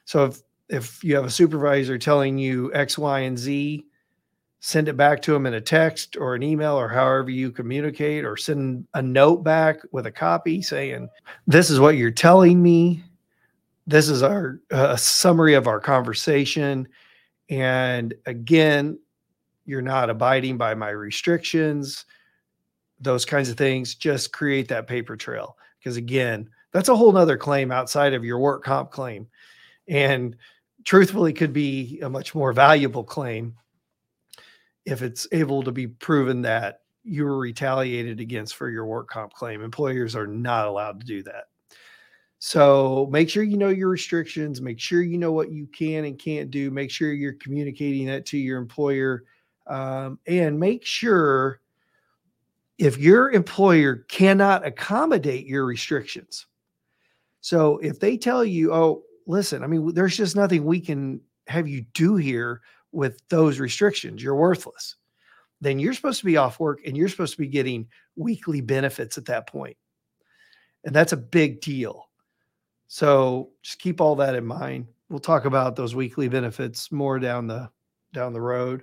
So 0.05 0.27
if 0.27 0.43
if 0.69 1.05
you 1.05 1.15
have 1.17 1.27
a 1.27 1.31
supervisor 1.31 1.99
telling 1.99 2.39
you 2.39 2.73
X, 2.75 2.97
Y, 2.97 3.21
and 3.21 3.39
Z, 3.39 3.85
send 4.61 4.89
it 4.89 4.97
back 4.97 5.21
to 5.21 5.33
them 5.33 5.45
in 5.45 5.55
a 5.55 5.61
text 5.61 6.17
or 6.17 6.35
an 6.35 6.43
email 6.43 6.75
or 6.75 6.89
however 6.89 7.31
you 7.31 7.51
communicate, 7.51 8.25
or 8.25 8.37
send 8.37 8.87
a 8.95 9.03
note 9.03 9.45
back 9.45 9.81
with 9.93 10.07
a 10.07 10.11
copy 10.11 10.63
saying, 10.63 11.09
This 11.47 11.69
is 11.69 11.79
what 11.79 11.97
you're 11.97 12.11
telling 12.11 12.63
me. 12.63 13.05
This 13.87 14.09
is 14.09 14.23
our 14.23 14.61
summary 14.97 15.55
of 15.55 15.67
our 15.67 15.81
conversation. 15.81 16.89
And 17.51 18.15
again, 18.27 18.99
you're 19.67 19.83
not 19.83 20.11
abiding 20.11 20.57
by 20.57 20.75
my 20.75 20.91
restrictions, 20.91 22.05
those 23.03 23.25
kinds 23.25 23.49
of 23.49 23.57
things. 23.57 23.95
Just 23.95 24.33
create 24.33 24.69
that 24.69 24.87
paper 24.87 25.17
trail. 25.17 25.57
Because 25.79 25.97
again, 25.97 26.49
that's 26.73 26.89
a 26.89 26.97
whole 26.97 27.13
nother 27.13 27.37
claim 27.37 27.71
outside 27.71 28.15
of 28.15 28.25
your 28.25 28.39
work 28.39 28.65
comp 28.65 28.91
claim. 28.91 29.27
And 29.89 30.37
truthfully 30.85 31.33
could 31.33 31.53
be 31.53 32.01
a 32.03 32.09
much 32.09 32.35
more 32.35 32.53
valuable 32.53 33.05
claim 33.05 33.55
if 34.85 35.03
it's 35.03 35.27
able 35.33 35.63
to 35.63 35.73
be 35.73 35.87
proven 35.87 36.43
that 36.43 36.81
you 37.05 37.25
were 37.25 37.39
retaliated 37.39 38.21
against 38.21 38.55
for 38.55 38.71
your 38.71 38.87
work 38.87 39.09
comp 39.09 39.33
claim. 39.33 39.63
Employers 39.63 40.15
are 40.17 40.27
not 40.27 40.67
allowed 40.67 41.01
to 41.01 41.07
do 41.07 41.23
that. 41.25 41.45
So 42.39 43.09
make 43.13 43.31
sure 43.31 43.45
you 43.45 43.57
know 43.57 43.69
your 43.69 43.89
restrictions, 43.89 44.61
make 44.61 44.81
sure 44.81 45.03
you 45.03 45.17
know 45.17 45.31
what 45.31 45.53
you 45.53 45.69
can 45.69 46.05
and 46.05 46.19
can't 46.19 46.51
do, 46.51 46.73
make 46.73 46.91
sure 46.91 47.13
you're 47.13 47.35
communicating 47.35 48.07
that 48.07 48.27
to 48.27 48.39
your 48.39 48.59
employer, 48.59 49.25
um, 49.69 50.19
and 50.27 50.59
make 50.59 50.85
sure 50.85 51.61
if 52.79 52.99
your 52.99 53.31
employer 53.31 54.05
cannot 54.09 54.67
accommodate 54.67 55.47
your 55.47 55.65
restrictions. 55.65 56.47
So 57.41 57.79
if 57.79 58.01
they 58.01 58.17
tell 58.17 58.45
you, 58.45 58.73
oh, 58.73 59.03
listen, 59.27 59.63
I 59.63 59.67
mean, 59.67 59.95
there's 59.95 60.17
just 60.17 60.37
nothing 60.37 60.65
we 60.65 60.81
can 60.81 61.21
have 61.49 61.69
you 61.69 61.83
do 61.95 62.17
here 62.17 62.61
with 62.93 63.21
those 63.29 63.59
restrictions. 63.59 64.23
You're 64.23 64.37
worthless. 64.37 64.97
Then 65.61 65.79
you're 65.79 65.95
supposed 65.95 66.21
to 66.21 66.27
be 66.27 66.37
off 66.37 66.61
work 66.61 66.81
and 66.87 66.97
you're 66.97 67.09
supposed 67.09 67.35
to 67.35 67.41
be 67.41 67.47
getting 67.47 67.87
weekly 68.17 68.61
benefits 68.61 69.17
at 69.17 69.27
that 69.27 69.47
point. 69.47 69.77
And 70.85 70.95
that's 70.95 71.13
a 71.13 71.17
big 71.17 71.61
deal. 71.61 72.09
So 72.89 73.51
just 73.63 73.79
keep 73.79 74.01
all 74.01 74.17
that 74.17 74.35
in 74.35 74.45
mind. 74.45 74.87
We'll 75.09 75.21
talk 75.21 75.45
about 75.45 75.77
those 75.77 75.95
weekly 75.95 76.29
benefits 76.29 76.91
more 76.91 77.19
down 77.19 77.47
the 77.47 77.71
down 78.13 78.33
the 78.33 78.41
road. 78.41 78.83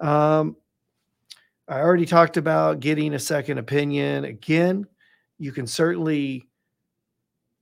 Um, 0.00 0.56
I 1.70 1.80
already 1.80 2.04
talked 2.04 2.36
about 2.36 2.80
getting 2.80 3.14
a 3.14 3.18
second 3.18 3.58
opinion. 3.58 4.24
Again, 4.24 4.86
you 5.38 5.52
can 5.52 5.66
certainly 5.66 6.48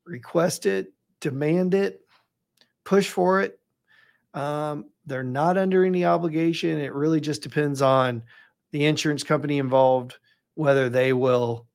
request 0.05 0.67
it 0.67 0.93
demand 1.21 1.75
it, 1.75 2.01
push 2.85 3.09
for 3.09 3.41
it. 3.43 3.59
Um, 4.35 4.87
they're 5.07 5.23
not 5.23 5.59
under 5.59 5.85
any 5.85 6.05
obligation. 6.05 6.79
It 6.79 6.95
really 6.95 7.21
just 7.21 7.43
depends 7.43 7.83
on 7.83 8.23
the 8.73 8.85
insurance 8.85 9.23
company 9.23 9.59
involved, 9.59 10.17
whether 10.55 10.89
they 10.89 11.13
will 11.13 11.67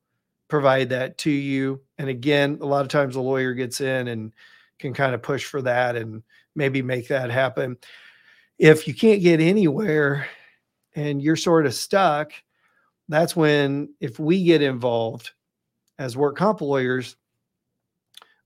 provide 0.47 0.89
that 0.89 1.17
to 1.19 1.31
you. 1.31 1.81
And 1.97 2.09
again, 2.09 2.57
a 2.61 2.65
lot 2.65 2.81
of 2.81 2.87
times 2.87 3.15
a 3.15 3.21
lawyer 3.21 3.53
gets 3.53 3.81
in 3.81 4.07
and 4.07 4.31
can 4.79 4.93
kind 4.93 5.13
of 5.13 5.21
push 5.21 5.45
for 5.45 5.61
that 5.63 5.95
and 5.95 6.23
maybe 6.55 6.81
make 6.81 7.07
that 7.07 7.31
happen. 7.31 7.77
If 8.59 8.87
you 8.87 8.93
can't 8.93 9.21
get 9.21 9.39
anywhere 9.39 10.27
and 10.95 11.21
you're 11.21 11.35
sort 11.35 11.65
of 11.65 11.73
stuck, 11.73 12.33
that's 13.09 13.35
when, 13.35 13.93
if 13.99 14.19
we 14.19 14.43
get 14.43 14.61
involved 14.61 15.31
as 15.99 16.17
work 16.17 16.37
comp 16.37 16.61
lawyers, 16.61 17.15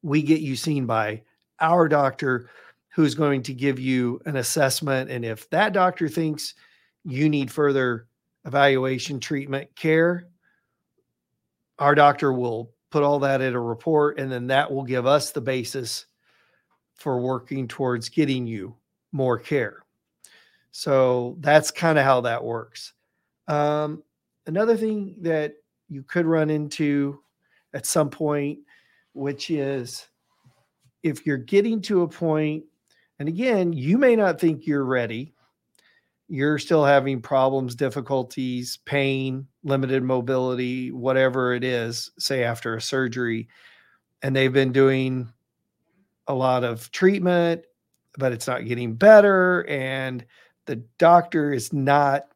we 0.01 0.21
get 0.21 0.41
you 0.41 0.55
seen 0.55 0.85
by 0.85 1.21
our 1.59 1.87
doctor 1.87 2.49
who's 2.89 3.15
going 3.15 3.43
to 3.43 3.53
give 3.53 3.79
you 3.79 4.19
an 4.25 4.37
assessment. 4.37 5.09
And 5.09 5.23
if 5.23 5.49
that 5.51 5.73
doctor 5.73 6.09
thinks 6.09 6.55
you 7.03 7.29
need 7.29 7.51
further 7.51 8.07
evaluation, 8.45 9.19
treatment, 9.19 9.69
care, 9.75 10.27
our 11.79 11.93
doctor 11.93 12.33
will 12.33 12.71
put 12.89 13.03
all 13.03 13.19
that 13.19 13.41
in 13.41 13.53
a 13.53 13.61
report. 13.61 14.19
And 14.19 14.31
then 14.31 14.47
that 14.47 14.71
will 14.71 14.83
give 14.83 15.05
us 15.05 15.31
the 15.31 15.41
basis 15.41 16.05
for 16.95 17.19
working 17.19 17.67
towards 17.67 18.09
getting 18.09 18.47
you 18.47 18.75
more 19.11 19.37
care. 19.37 19.83
So 20.77 21.37
that's 21.39 21.71
kind 21.71 21.97
of 21.97 22.05
how 22.05 22.21
that 22.21 22.43
works. 22.43 22.93
Um, 23.47 24.03
another 24.45 24.77
thing 24.77 25.15
that 25.21 25.53
you 25.89 26.03
could 26.03 26.25
run 26.25 26.49
into 26.49 27.19
at 27.73 27.85
some 27.85 28.09
point 28.09 28.59
which 29.17 29.49
is 29.49 30.07
if 31.01 31.25
you're 31.25 31.37
getting 31.37 31.81
to 31.81 32.03
a 32.03 32.07
point, 32.07 32.63
and 33.17 33.27
again, 33.27 33.73
you 33.73 33.97
may 33.97 34.15
not 34.15 34.39
think 34.39 34.67
you're 34.67 34.85
ready, 34.85 35.33
you're 36.27 36.59
still 36.59 36.85
having 36.85 37.19
problems, 37.19 37.73
difficulties, 37.73 38.77
pain, 38.85 39.47
limited 39.63 40.03
mobility, 40.03 40.91
whatever 40.91 41.53
it 41.53 41.63
is, 41.63 42.11
say 42.19 42.43
after 42.43 42.75
a 42.75 42.81
surgery, 42.81 43.47
and 44.21 44.35
they've 44.35 44.53
been 44.53 44.71
doing 44.71 45.27
a 46.27 46.33
lot 46.33 46.63
of 46.63 46.91
treatment, 46.91 47.63
but 48.19 48.31
it's 48.31 48.45
not 48.45 48.65
getting 48.65 48.93
better, 48.93 49.65
and 49.67 50.23
the 50.67 50.77
doctor 50.97 51.51
is 51.51 51.73
not 51.73 52.27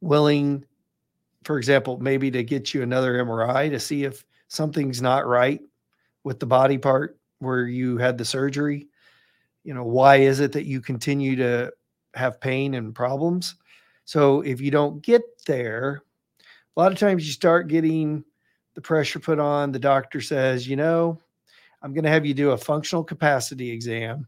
willing, 0.00 0.64
for 1.44 1.58
example, 1.58 1.98
maybe 1.98 2.30
to 2.30 2.42
get 2.42 2.74
you 2.74 2.82
another 2.82 3.24
MRI 3.24 3.70
to 3.70 3.78
see 3.78 4.04
if 4.04 4.24
something's 4.48 5.00
not 5.00 5.26
right 5.26 5.60
with 6.24 6.40
the 6.40 6.46
body 6.46 6.78
part 6.78 7.18
where 7.38 7.66
you 7.66 7.96
had 7.98 8.18
the 8.18 8.24
surgery. 8.24 8.88
You 9.62 9.74
know 9.74 9.84
why 9.84 10.16
is 10.16 10.40
it 10.40 10.52
that 10.52 10.66
you 10.66 10.80
continue 10.80 11.36
to 11.36 11.72
have 12.14 12.40
pain 12.40 12.74
and 12.74 12.94
problems? 12.94 13.54
So 14.04 14.42
if 14.42 14.60
you 14.60 14.70
don't 14.70 15.00
get 15.02 15.22
there 15.46 16.02
a 16.76 16.80
lot 16.80 16.92
of 16.92 16.98
times 16.98 17.26
you 17.26 17.32
start 17.32 17.68
getting 17.68 18.24
the 18.74 18.80
pressure 18.80 19.20
put 19.20 19.38
on. 19.38 19.72
The 19.72 19.78
doctor 19.78 20.20
says 20.20 20.68
you 20.68 20.76
know 20.76 21.18
i'm 21.82 21.92
going 21.92 22.04
to 22.04 22.10
have 22.10 22.26
you 22.26 22.34
do 22.34 22.50
a 22.50 22.58
functional 22.58 23.04
capacity 23.04 23.70
exam 23.70 24.26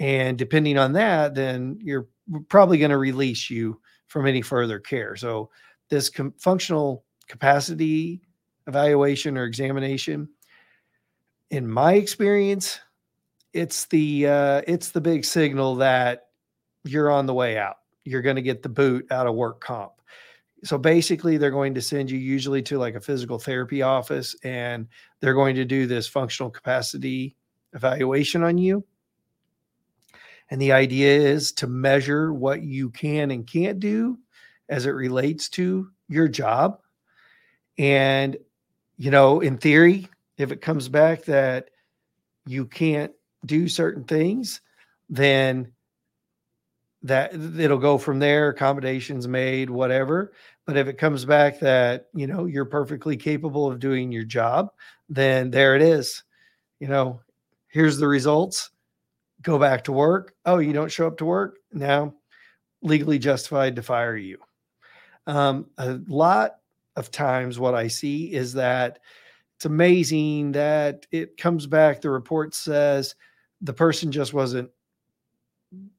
and 0.00 0.36
depending 0.36 0.76
on 0.76 0.92
that 0.94 1.34
then 1.34 1.78
you're 1.80 2.08
probably 2.48 2.78
going 2.78 2.90
to 2.90 2.98
release 2.98 3.48
you 3.48 3.80
from 4.08 4.26
any 4.26 4.42
further 4.42 4.80
care. 4.80 5.14
So 5.14 5.50
this 5.88 6.08
com- 6.08 6.34
functional 6.38 7.04
capacity 7.28 8.22
evaluation 8.66 9.38
or 9.38 9.44
examination 9.44 10.28
in 11.50 11.68
my 11.68 11.94
experience 11.94 12.80
it's 13.52 13.86
the 13.86 14.28
uh, 14.28 14.62
it's 14.66 14.90
the 14.90 15.00
big 15.00 15.24
signal 15.24 15.74
that 15.76 16.26
you're 16.84 17.10
on 17.10 17.26
the 17.26 17.34
way 17.34 17.58
out. 17.58 17.76
You're 18.04 18.22
going 18.22 18.36
to 18.36 18.42
get 18.42 18.62
the 18.62 18.68
boot 18.68 19.10
out 19.10 19.26
of 19.26 19.34
work 19.34 19.60
comp. 19.60 19.92
So 20.62 20.78
basically 20.78 21.36
they're 21.36 21.50
going 21.50 21.74
to 21.74 21.82
send 21.82 22.10
you 22.10 22.18
usually 22.18 22.62
to 22.62 22.78
like 22.78 22.94
a 22.94 23.00
physical 23.00 23.38
therapy 23.38 23.82
office 23.82 24.36
and 24.44 24.86
they're 25.20 25.34
going 25.34 25.56
to 25.56 25.64
do 25.64 25.86
this 25.86 26.06
functional 26.06 26.50
capacity 26.50 27.36
evaluation 27.72 28.42
on 28.42 28.58
you 28.58 28.84
And 30.50 30.60
the 30.60 30.72
idea 30.72 31.16
is 31.16 31.52
to 31.52 31.66
measure 31.66 32.32
what 32.32 32.62
you 32.62 32.90
can 32.90 33.30
and 33.30 33.46
can't 33.46 33.78
do 33.78 34.18
as 34.68 34.86
it 34.86 34.90
relates 34.90 35.48
to 35.50 35.88
your 36.08 36.28
job. 36.28 36.80
And, 37.78 38.36
you 38.98 39.10
know, 39.10 39.40
in 39.40 39.58
theory, 39.58 40.08
if 40.36 40.50
it 40.50 40.60
comes 40.60 40.88
back 40.88 41.24
that 41.24 41.70
you 42.46 42.66
can't 42.66 43.12
do 43.46 43.68
certain 43.68 44.04
things, 44.04 44.60
then 45.08 45.72
that 47.02 47.32
it'll 47.34 47.78
go 47.78 47.96
from 47.96 48.18
there, 48.18 48.48
accommodations 48.48 49.26
made, 49.26 49.70
whatever. 49.70 50.32
But 50.66 50.76
if 50.76 50.86
it 50.86 50.98
comes 50.98 51.24
back 51.24 51.60
that, 51.60 52.08
you 52.14 52.26
know, 52.26 52.44
you're 52.44 52.66
perfectly 52.66 53.16
capable 53.16 53.70
of 53.70 53.80
doing 53.80 54.12
your 54.12 54.24
job, 54.24 54.70
then 55.08 55.50
there 55.50 55.76
it 55.76 55.82
is. 55.82 56.22
You 56.78 56.88
know, 56.88 57.20
here's 57.68 57.98
the 57.98 58.08
results. 58.08 58.70
Go 59.42 59.58
back 59.58 59.84
to 59.84 59.92
work. 59.92 60.34
Oh, 60.44 60.58
you 60.58 60.72
don't 60.72 60.92
show 60.92 61.06
up 61.06 61.18
to 61.18 61.24
work? 61.24 61.58
Now 61.72 62.14
legally 62.82 63.18
justified 63.18 63.76
to 63.76 63.82
fire 63.82 64.16
you. 64.16 64.38
Um, 65.26 65.66
a 65.78 65.98
lot 66.08 66.56
of 66.96 67.10
times, 67.10 67.58
what 67.58 67.74
I 67.74 67.88
see 67.88 68.32
is 68.32 68.52
that 68.54 68.98
it's 69.56 69.66
amazing 69.66 70.52
that 70.52 71.06
it 71.12 71.36
comes 71.36 71.66
back, 71.66 72.00
the 72.00 72.10
report 72.10 72.54
says 72.54 73.14
the 73.60 73.72
person 73.72 74.10
just 74.10 74.32
wasn't 74.32 74.70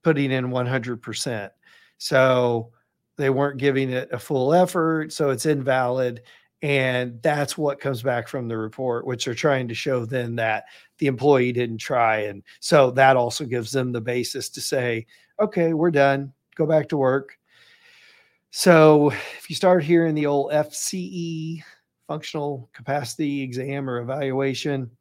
putting 0.03 0.31
in 0.31 0.47
100%. 0.47 1.49
So 1.99 2.71
they 3.17 3.29
weren't 3.29 3.59
giving 3.59 3.91
it 3.91 4.09
a 4.11 4.17
full 4.17 4.53
effort. 4.53 5.13
So 5.13 5.29
it's 5.29 5.45
invalid. 5.45 6.23
And 6.61 7.19
that's 7.23 7.57
what 7.57 7.79
comes 7.79 8.03
back 8.03 8.27
from 8.27 8.47
the 8.47 8.57
report, 8.57 9.05
which 9.05 9.25
they're 9.25 9.33
trying 9.33 9.67
to 9.67 9.73
show 9.73 10.05
then 10.05 10.35
that 10.35 10.65
the 10.99 11.07
employee 11.07 11.51
didn't 11.51 11.79
try. 11.79 12.19
And 12.19 12.43
so 12.59 12.91
that 12.91 13.17
also 13.17 13.45
gives 13.45 13.71
them 13.71 13.91
the 13.91 14.01
basis 14.01 14.47
to 14.49 14.61
say, 14.61 15.07
okay, 15.39 15.73
we're 15.73 15.91
done, 15.91 16.33
go 16.55 16.67
back 16.67 16.87
to 16.89 16.97
work. 16.97 17.37
So 18.51 19.09
if 19.09 19.49
you 19.49 19.55
start 19.55 19.83
hearing 19.83 20.13
the 20.13 20.27
old 20.27 20.51
FCE, 20.51 21.63
functional 22.07 22.69
capacity 22.73 23.41
exam 23.41 23.89
or 23.89 23.99
evaluation, 23.99 24.91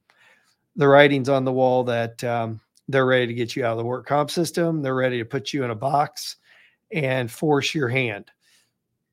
the 0.77 0.89
writing's 0.89 1.29
on 1.29 1.45
the 1.45 1.53
wall 1.53 1.85
that 1.85 2.23
um, 2.25 2.61
they're 2.89 3.07
ready 3.07 3.27
to 3.27 3.35
get 3.35 3.55
you 3.55 3.65
out 3.65 3.73
of 3.73 3.79
the 3.79 3.85
work 3.85 4.07
comp 4.07 4.31
system. 4.31 4.81
They're 4.81 4.95
ready 4.95 5.19
to 5.19 5.25
put 5.25 5.53
you 5.53 5.65
in 5.65 5.71
a 5.71 5.75
box 5.75 6.37
and 6.93 7.31
force 7.31 7.75
your 7.75 7.89
hand. 7.89 8.31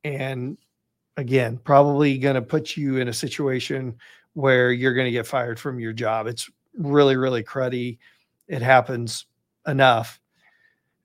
And 0.04 0.58
again, 1.18 1.60
probably 1.64 2.18
going 2.18 2.36
to 2.36 2.42
put 2.42 2.78
you 2.78 2.98
in 2.98 3.08
a 3.08 3.14
situation 3.14 3.98
where 4.34 4.72
you're 4.72 4.94
going 4.94 5.06
to 5.06 5.12
get 5.12 5.28
fired 5.28 5.60
from 5.60 5.80
your 5.80 5.94
job. 5.94 6.28
It's 6.28 6.50
really, 6.78 7.18
really 7.18 7.44
cruddy. 7.44 7.98
It 8.48 8.62
happens 8.62 9.26
enough. 9.68 10.22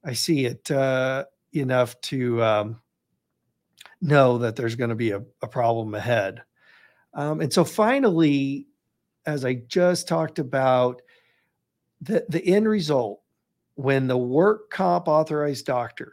I 0.05 0.13
see 0.13 0.45
it 0.45 0.71
uh, 0.71 1.25
enough 1.53 2.01
to 2.03 2.43
um, 2.43 2.81
know 4.03 4.39
that 4.39 4.55
there's 4.55 4.77
going 4.77 4.91
to 4.91 4.97
be 4.97 5.13
a, 5.13 5.23
a 5.41 5.49
problem 5.49 5.95
ahead. 5.95 6.43
Um, 7.15 7.41
and 7.41 7.53
so 7.53 7.65
finally, 7.65 8.67
as 9.27 9.45
I 9.45 9.55
just 9.55 10.09
talked 10.09 10.39
about, 10.39 11.03
the, 12.01 12.25
the 12.29 12.45
end 12.45 12.69
result 12.69 13.21
when 13.77 14.09
the 14.09 14.19
work 14.19 14.71
comp 14.71 15.09
authorized 15.09 15.65
doctor 15.67 16.13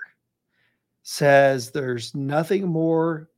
says 1.03 1.71
there's 1.71 2.15
nothing 2.15 2.67
more 2.67 3.28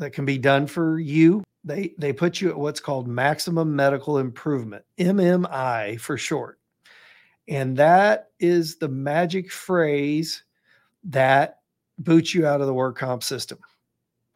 that 0.00 0.12
can 0.12 0.24
be 0.24 0.38
done 0.38 0.66
for 0.66 0.98
you 0.98 1.42
they 1.64 1.94
they 1.98 2.12
put 2.12 2.40
you 2.40 2.48
at 2.48 2.58
what's 2.58 2.80
called 2.80 3.06
maximum 3.06 3.74
medical 3.74 4.18
improvement 4.18 4.84
mmi 4.98 5.98
for 6.00 6.16
short 6.16 6.58
and 7.48 7.76
that 7.76 8.30
is 8.38 8.76
the 8.76 8.88
magic 8.88 9.50
phrase 9.50 10.44
that 11.04 11.60
boots 11.98 12.34
you 12.34 12.46
out 12.46 12.60
of 12.60 12.66
the 12.66 12.74
work 12.74 12.98
comp 12.98 13.22
system 13.22 13.58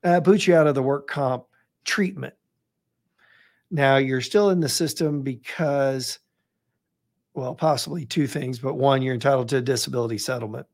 uh, 0.04 0.20
boots 0.20 0.46
you 0.46 0.54
out 0.54 0.66
of 0.66 0.74
the 0.74 0.82
work 0.82 1.08
comp 1.08 1.44
treatment 1.84 2.34
now 3.70 3.96
you're 3.96 4.20
still 4.20 4.50
in 4.50 4.60
the 4.60 4.68
system 4.68 5.22
because 5.22 6.18
well, 7.34 7.54
possibly 7.54 8.06
two 8.06 8.26
things, 8.26 8.58
but 8.58 8.74
one, 8.74 9.02
you're 9.02 9.14
entitled 9.14 9.48
to 9.48 9.56
a 9.58 9.62
disability 9.62 10.18
settlement. 10.18 10.66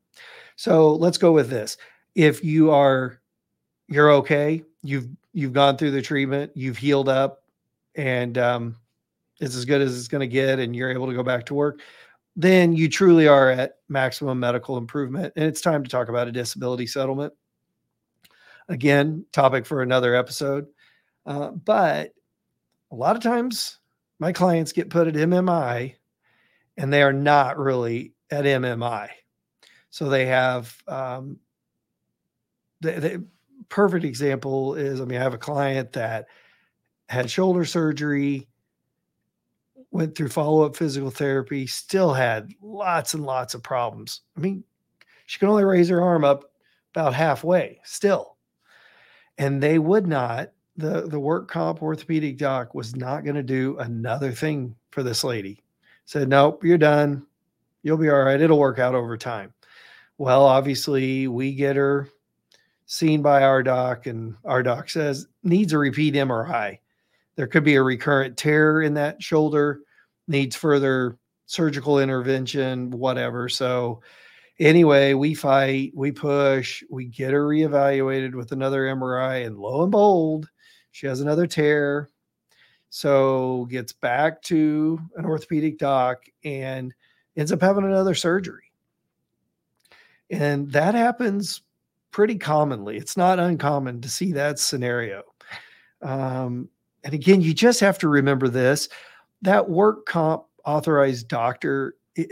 So 0.55 0.93
let's 0.93 1.17
go 1.17 1.31
with 1.31 1.49
this. 1.49 1.77
If 2.13 2.43
you 2.43 2.71
are, 2.71 3.19
you're 3.91 4.11
okay, 4.13 4.63
you've 4.83 5.07
you've 5.33 5.53
gone 5.53 5.77
through 5.77 5.91
the 5.91 6.01
treatment, 6.01 6.51
you've 6.55 6.77
healed 6.77 7.09
up, 7.09 7.43
and 7.95 8.37
um, 8.37 8.75
it's 9.39 9.55
as 9.55 9.65
good 9.65 9.81
as 9.81 9.97
it's 9.97 10.07
going 10.07 10.21
to 10.21 10.27
get, 10.27 10.59
and 10.59 10.75
you're 10.75 10.91
able 10.91 11.07
to 11.07 11.13
go 11.13 11.23
back 11.23 11.45
to 11.47 11.53
work, 11.53 11.81
then 12.35 12.73
you 12.73 12.89
truly 12.89 13.27
are 13.27 13.51
at 13.51 13.75
maximum 13.89 14.39
medical 14.39 14.77
improvement, 14.77 15.33
and 15.35 15.45
it's 15.45 15.61
time 15.61 15.83
to 15.83 15.89
talk 15.89 16.07
about 16.07 16.27
a 16.27 16.31
disability 16.31 16.87
settlement. 16.87 17.33
Again, 18.69 19.25
topic 19.33 19.65
for 19.65 19.81
another 19.81 20.15
episode, 20.15 20.67
uh, 21.25 21.49
but 21.49 22.13
a 22.91 22.95
lot 22.95 23.17
of 23.17 23.21
times 23.21 23.79
my 24.19 24.31
clients 24.31 24.71
get 24.71 24.89
put 24.89 25.07
at 25.07 25.15
MMI 25.15 25.95
and 26.77 26.93
they 26.93 27.01
are 27.01 27.13
not 27.13 27.57
really 27.57 28.13
at 28.29 28.45
MMI. 28.45 29.09
So 29.89 30.07
they 30.07 30.27
have 30.27 30.75
um, 30.87 31.39
the, 32.79 32.91
the 32.91 33.25
perfect 33.71 34.05
example 34.05 34.75
is 34.75 35.01
I 35.01 35.05
mean, 35.05 35.19
I 35.19 35.23
have 35.23 35.33
a 35.33 35.39
client 35.39 35.93
that 35.93 36.27
had 37.09 37.31
shoulder 37.31 37.65
surgery, 37.65 38.47
went 39.89 40.15
through 40.15 40.29
follow 40.29 40.63
up 40.63 40.75
physical 40.75 41.09
therapy, 41.09 41.65
still 41.65 42.13
had 42.13 42.51
lots 42.61 43.15
and 43.15 43.25
lots 43.25 43.53
of 43.55 43.63
problems. 43.63 44.21
I 44.37 44.41
mean, 44.41 44.63
she 45.25 45.39
could 45.39 45.49
only 45.49 45.63
raise 45.63 45.89
her 45.89 46.01
arm 46.01 46.23
up 46.23 46.43
about 46.93 47.13
halfway 47.13 47.79
still. 47.83 48.37
And 49.37 49.63
they 49.63 49.79
would 49.79 50.05
not, 50.05 50.51
the, 50.77 51.07
the 51.07 51.19
work 51.19 51.49
comp 51.49 51.81
orthopedic 51.81 52.37
doc 52.37 52.75
was 52.75 52.95
not 52.95 53.23
going 53.23 53.35
to 53.35 53.43
do 53.43 53.77
another 53.79 54.31
thing 54.31 54.75
for 54.91 55.03
this 55.03 55.23
lady 55.23 55.63
said, 56.05 56.27
Nope, 56.27 56.63
you're 56.63 56.77
done. 56.77 57.25
You'll 57.83 57.97
be 57.97 58.09
all 58.09 58.23
right. 58.23 58.39
It'll 58.39 58.59
work 58.59 58.79
out 58.79 58.93
over 58.93 59.17
time. 59.17 59.53
Well, 60.17 60.45
obviously, 60.45 61.27
we 61.27 61.53
get 61.53 61.77
her 61.77 62.09
seen 62.91 63.21
by 63.21 63.41
our 63.43 63.63
doc, 63.63 64.05
and 64.05 64.35
our 64.43 64.61
doc 64.61 64.89
says 64.89 65.25
needs 65.43 65.71
a 65.71 65.77
repeat 65.77 66.13
MRI. 66.13 66.77
There 67.37 67.47
could 67.47 67.63
be 67.63 67.75
a 67.75 67.81
recurrent 67.81 68.35
tear 68.35 68.81
in 68.81 68.93
that 68.95 69.23
shoulder, 69.23 69.79
needs 70.27 70.57
further 70.57 71.17
surgical 71.45 71.99
intervention, 71.99 72.91
whatever. 72.91 73.47
So, 73.47 74.01
anyway, 74.59 75.13
we 75.13 75.33
fight, 75.33 75.93
we 75.95 76.11
push, 76.11 76.83
we 76.89 77.05
get 77.05 77.31
her 77.31 77.47
reevaluated 77.47 78.35
with 78.35 78.51
another 78.51 78.81
MRI, 78.87 79.45
and 79.45 79.57
lo 79.57 79.83
and 79.83 79.91
behold, 79.91 80.49
she 80.91 81.07
has 81.07 81.21
another 81.21 81.47
tear. 81.47 82.09
So 82.89 83.67
gets 83.69 83.93
back 83.93 84.41
to 84.43 84.99
an 85.15 85.23
orthopedic 85.23 85.77
doc 85.77 86.25
and 86.43 86.93
ends 87.37 87.53
up 87.53 87.61
having 87.61 87.85
another 87.85 88.15
surgery. 88.15 88.69
And 90.29 90.69
that 90.73 90.93
happens 90.93 91.61
pretty 92.11 92.37
commonly. 92.37 92.97
It's 92.97 93.17
not 93.17 93.39
uncommon 93.39 94.01
to 94.01 94.09
see 94.09 94.31
that 94.33 94.59
scenario. 94.59 95.23
Um, 96.01 96.69
and 97.03 97.13
again, 97.13 97.41
you 97.41 97.53
just 97.53 97.79
have 97.79 97.97
to 97.99 98.07
remember 98.07 98.47
this 98.47 98.89
that 99.41 99.69
work 99.69 100.05
comp 100.05 100.43
authorized 100.65 101.27
doctor, 101.27 101.95
it, 102.15 102.31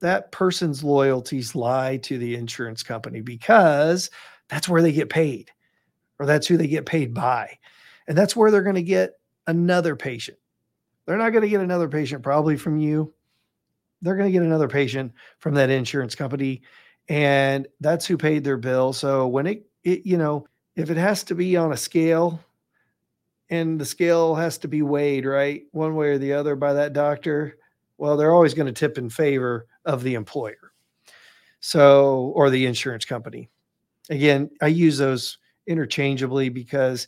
that 0.00 0.32
person's 0.32 0.84
loyalties 0.84 1.54
lie 1.54 1.96
to 1.98 2.18
the 2.18 2.34
insurance 2.34 2.82
company 2.82 3.20
because 3.20 4.10
that's 4.48 4.68
where 4.68 4.82
they 4.82 4.92
get 4.92 5.08
paid 5.08 5.50
or 6.18 6.26
that's 6.26 6.46
who 6.46 6.56
they 6.56 6.66
get 6.66 6.86
paid 6.86 7.14
by. 7.14 7.56
And 8.08 8.18
that's 8.18 8.36
where 8.36 8.50
they're 8.50 8.62
going 8.62 8.74
to 8.74 8.82
get 8.82 9.14
another 9.46 9.96
patient. 9.96 10.38
They're 11.06 11.16
not 11.16 11.30
going 11.30 11.42
to 11.42 11.48
get 11.48 11.60
another 11.60 11.88
patient 11.88 12.22
probably 12.22 12.56
from 12.56 12.78
you. 12.78 13.14
They're 14.02 14.16
going 14.16 14.28
to 14.28 14.32
get 14.32 14.42
another 14.42 14.68
patient 14.68 15.12
from 15.38 15.54
that 15.54 15.70
insurance 15.70 16.14
company. 16.14 16.62
And 17.08 17.66
that's 17.80 18.06
who 18.06 18.16
paid 18.16 18.44
their 18.44 18.56
bill. 18.56 18.92
So 18.92 19.26
when 19.26 19.46
it, 19.46 19.66
it 19.84 20.06
you 20.06 20.16
know, 20.16 20.46
if 20.76 20.90
it 20.90 20.96
has 20.96 21.24
to 21.24 21.34
be 21.34 21.56
on 21.56 21.72
a 21.72 21.76
scale 21.76 22.40
and 23.50 23.80
the 23.80 23.84
scale 23.84 24.34
has 24.34 24.58
to 24.58 24.68
be 24.68 24.82
weighed, 24.82 25.26
right, 25.26 25.64
one 25.72 25.94
way 25.94 26.08
or 26.08 26.18
the 26.18 26.32
other 26.32 26.56
by 26.56 26.72
that 26.72 26.92
doctor, 26.92 27.58
well, 27.98 28.16
they're 28.16 28.34
always 28.34 28.54
going 28.54 28.66
to 28.66 28.72
tip 28.72 28.98
in 28.98 29.10
favor 29.10 29.66
of 29.84 30.02
the 30.02 30.14
employer. 30.14 30.72
So, 31.60 32.32
or 32.34 32.50
the 32.50 32.66
insurance 32.66 33.04
company. 33.04 33.48
Again, 34.10 34.50
I 34.60 34.66
use 34.66 34.98
those 34.98 35.38
interchangeably 35.66 36.48
because 36.48 37.06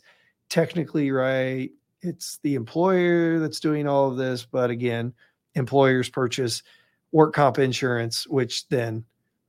technically, 0.49 1.11
right, 1.11 1.71
it's 2.01 2.39
the 2.43 2.55
employer 2.55 3.39
that's 3.39 3.59
doing 3.59 3.87
all 3.87 4.09
of 4.09 4.17
this, 4.17 4.45
but 4.45 4.69
again, 4.69 5.13
employers 5.55 6.09
purchase 6.09 6.63
work 7.11 7.33
comp 7.33 7.59
insurance, 7.59 8.27
which 8.27 8.67
then 8.69 9.03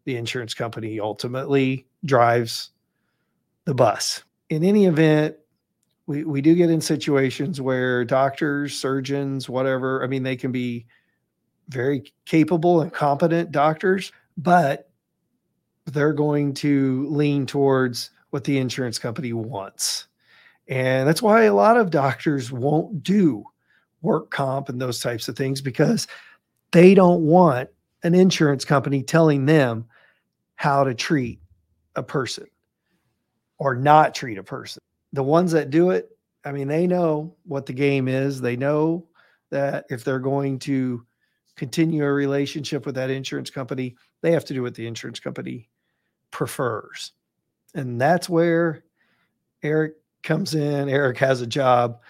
the 0.07 0.16
insurance 0.16 0.55
company 0.55 0.99
ultimately 0.99 1.87
drives 2.05 2.71
the 3.66 3.75
bus. 3.75 4.23
In 4.49 4.64
any 4.64 4.87
event, 4.87 5.37
we, 6.07 6.25
we 6.25 6.40
do 6.40 6.55
get 6.55 6.71
in 6.71 6.81
situations 6.81 7.61
where 7.61 8.05
doctors, 8.05 8.75
surgeons, 8.75 9.49
whatever, 9.49 10.03
I 10.03 10.07
mean, 10.07 10.23
they 10.23 10.37
can 10.37 10.53
be 10.53 10.87
very 11.69 12.12
capable 12.25 12.81
and 12.81 12.92
competent 12.92 13.51
doctors, 13.51 14.12
but 14.38 14.88
they're 15.87 16.12
going 16.12 16.55
to 16.55 17.07
lean 17.09 17.45
towards 17.45 18.11
what 18.31 18.45
the 18.45 18.59
insurance 18.59 18.99
company 19.01 19.33
wants. 19.33 20.07
And 20.69 21.09
that's 21.09 21.23
why 21.23 21.45
a 21.45 21.55
lot 21.55 21.77
of 21.77 21.90
doctors 21.90 22.53
won't 22.53 23.03
do 23.03 23.45
work 24.03 24.31
comp 24.31 24.69
and 24.69 24.81
those 24.81 25.01
types 25.01 25.27
of 25.27 25.37
things 25.37 25.61
because 25.61 26.07
they 26.71 26.95
don't 26.95 27.23
want 27.23 27.69
an 28.05 28.14
insurance 28.14 28.64
company 28.64 29.03
telling 29.03 29.47
them 29.47 29.85
how 30.57 30.85
to 30.85 30.95
treat 30.95 31.40
a 31.95 32.03
person 32.03 32.47
or 33.59 33.75
not 33.75 34.14
treat 34.14 34.38
a 34.38 34.42
person. 34.42 34.83
The 35.12 35.23
ones 35.23 35.53
that 35.53 35.71
do 35.71 35.90
it, 35.90 36.11
I 36.45 36.53
mean, 36.53 36.69
they 36.69 36.87
know 36.87 37.37
what 37.45 37.66
the 37.66 37.73
game 37.73 38.09
is. 38.09 38.40
They 38.40 38.57
know 38.57 39.07
that 39.51 39.87
if 39.88 40.05
they're 40.05 40.19
going 40.19 40.59
to 40.61 41.07
continue 41.57 42.05
a 42.05 42.12
relationship 42.12 42.85
with 42.85 42.95
that 42.97 43.11
insurance 43.11 43.51
company, 43.51 43.97
they 44.21 44.33
have 44.33 44.45
to 44.47 44.55
do 44.55 44.62
what 44.62 44.75
the 44.75 44.87
insurance 44.87 45.21
company 45.21 45.71
prefers. 46.31 47.12
And 47.75 48.01
that's 48.01 48.29
where 48.29 48.85
Eric 49.62 49.95
comes 50.23 50.55
in. 50.55 50.88
Eric 50.88 51.19
has 51.19 51.40
a 51.40 51.47
job 51.47 52.01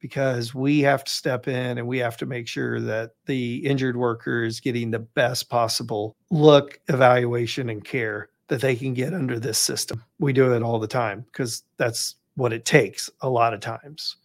because 0.00 0.54
we 0.54 0.80
have 0.80 1.04
to 1.04 1.10
step 1.10 1.48
in 1.48 1.78
and 1.78 1.86
we 1.86 1.98
have 1.98 2.16
to 2.18 2.26
make 2.26 2.46
sure 2.46 2.80
that 2.80 3.12
the 3.26 3.56
injured 3.66 3.96
worker 3.96 4.44
is 4.44 4.60
getting 4.60 4.90
the 4.90 4.98
best 4.98 5.48
possible 5.48 6.16
look, 6.30 6.78
evaluation, 6.88 7.68
and 7.70 7.84
care 7.84 8.28
that 8.48 8.60
they 8.60 8.76
can 8.76 8.94
get 8.94 9.14
under 9.14 9.38
this 9.38 9.58
system. 9.58 10.02
We 10.18 10.32
do 10.32 10.52
it 10.54 10.62
all 10.62 10.78
the 10.78 10.86
time 10.86 11.24
because 11.32 11.62
that's 11.76 12.16
what 12.36 12.52
it 12.52 12.64
takes 12.64 13.10
a 13.22 13.28
lot 13.28 13.54
of 13.54 13.60
times. 13.60 14.16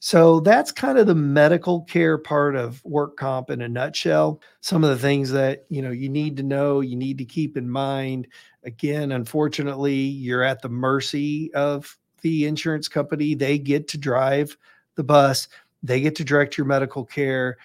So 0.00 0.40
that's 0.40 0.70
kind 0.70 0.96
of 0.96 1.08
the 1.08 1.14
medical 1.14 1.82
care 1.82 2.18
part 2.18 2.54
of 2.54 2.84
work 2.84 3.16
comp 3.16 3.50
in 3.50 3.60
a 3.60 3.68
nutshell. 3.68 4.40
Some 4.60 4.84
of 4.84 4.90
the 4.90 4.98
things 4.98 5.30
that, 5.32 5.66
you 5.70 5.82
know, 5.82 5.90
you 5.90 6.08
need 6.08 6.36
to 6.36 6.44
know, 6.44 6.80
you 6.80 6.94
need 6.94 7.18
to 7.18 7.24
keep 7.24 7.56
in 7.56 7.68
mind. 7.68 8.28
Again, 8.62 9.10
unfortunately, 9.10 9.96
you're 9.96 10.44
at 10.44 10.62
the 10.62 10.68
mercy 10.68 11.52
of 11.52 11.96
the 12.22 12.46
insurance 12.46 12.86
company. 12.86 13.34
They 13.34 13.58
get 13.58 13.88
to 13.88 13.98
drive 13.98 14.56
the 14.98 15.04
bus, 15.04 15.48
they 15.82 16.00
get 16.02 16.14
to 16.16 16.24
direct 16.24 16.58
your 16.58 16.66
medical 16.66 17.04
care. 17.04 17.56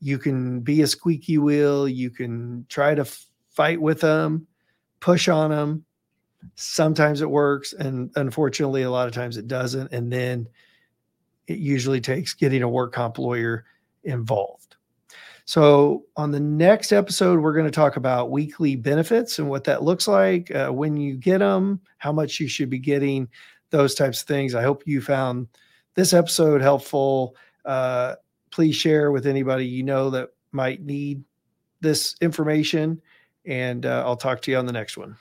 You 0.00 0.18
can 0.18 0.60
be 0.60 0.82
a 0.82 0.86
squeaky 0.88 1.38
wheel, 1.38 1.86
you 1.86 2.10
can 2.10 2.66
try 2.68 2.96
to 2.96 3.04
fight 3.50 3.80
with 3.80 4.00
them, 4.00 4.48
push 4.98 5.28
on 5.28 5.50
them. 5.50 5.84
Sometimes 6.54 7.20
it 7.20 7.30
works, 7.30 7.72
and 7.72 8.10
unfortunately, 8.16 8.82
a 8.82 8.90
lot 8.90 9.06
of 9.06 9.14
times 9.14 9.36
it 9.36 9.48
doesn't. 9.48 9.92
And 9.92 10.12
then 10.12 10.48
it 11.46 11.58
usually 11.58 12.00
takes 12.00 12.34
getting 12.34 12.62
a 12.62 12.68
work 12.68 12.92
comp 12.92 13.18
lawyer 13.18 13.64
involved. 14.04 14.76
So, 15.44 16.04
on 16.16 16.30
the 16.30 16.40
next 16.40 16.92
episode, 16.92 17.40
we're 17.40 17.54
going 17.54 17.64
to 17.64 17.70
talk 17.70 17.96
about 17.96 18.30
weekly 18.30 18.76
benefits 18.76 19.38
and 19.38 19.48
what 19.48 19.64
that 19.64 19.82
looks 19.82 20.06
like, 20.06 20.54
uh, 20.54 20.68
when 20.68 20.96
you 20.96 21.16
get 21.16 21.38
them, 21.38 21.80
how 21.96 22.12
much 22.12 22.38
you 22.38 22.48
should 22.48 22.68
be 22.68 22.78
getting, 22.78 23.28
those 23.70 23.94
types 23.94 24.20
of 24.20 24.28
things. 24.28 24.54
I 24.54 24.62
hope 24.62 24.82
you 24.86 25.00
found 25.00 25.48
this 25.98 26.12
episode 26.12 26.60
helpful. 26.60 27.34
Uh, 27.64 28.14
please 28.52 28.76
share 28.76 29.10
with 29.10 29.26
anybody 29.26 29.66
you 29.66 29.82
know 29.82 30.10
that 30.10 30.28
might 30.52 30.80
need 30.80 31.24
this 31.80 32.14
information. 32.20 33.02
And 33.44 33.84
uh, 33.84 34.04
I'll 34.06 34.16
talk 34.16 34.40
to 34.42 34.52
you 34.52 34.58
on 34.58 34.66
the 34.66 34.72
next 34.72 34.96
one. 34.96 35.16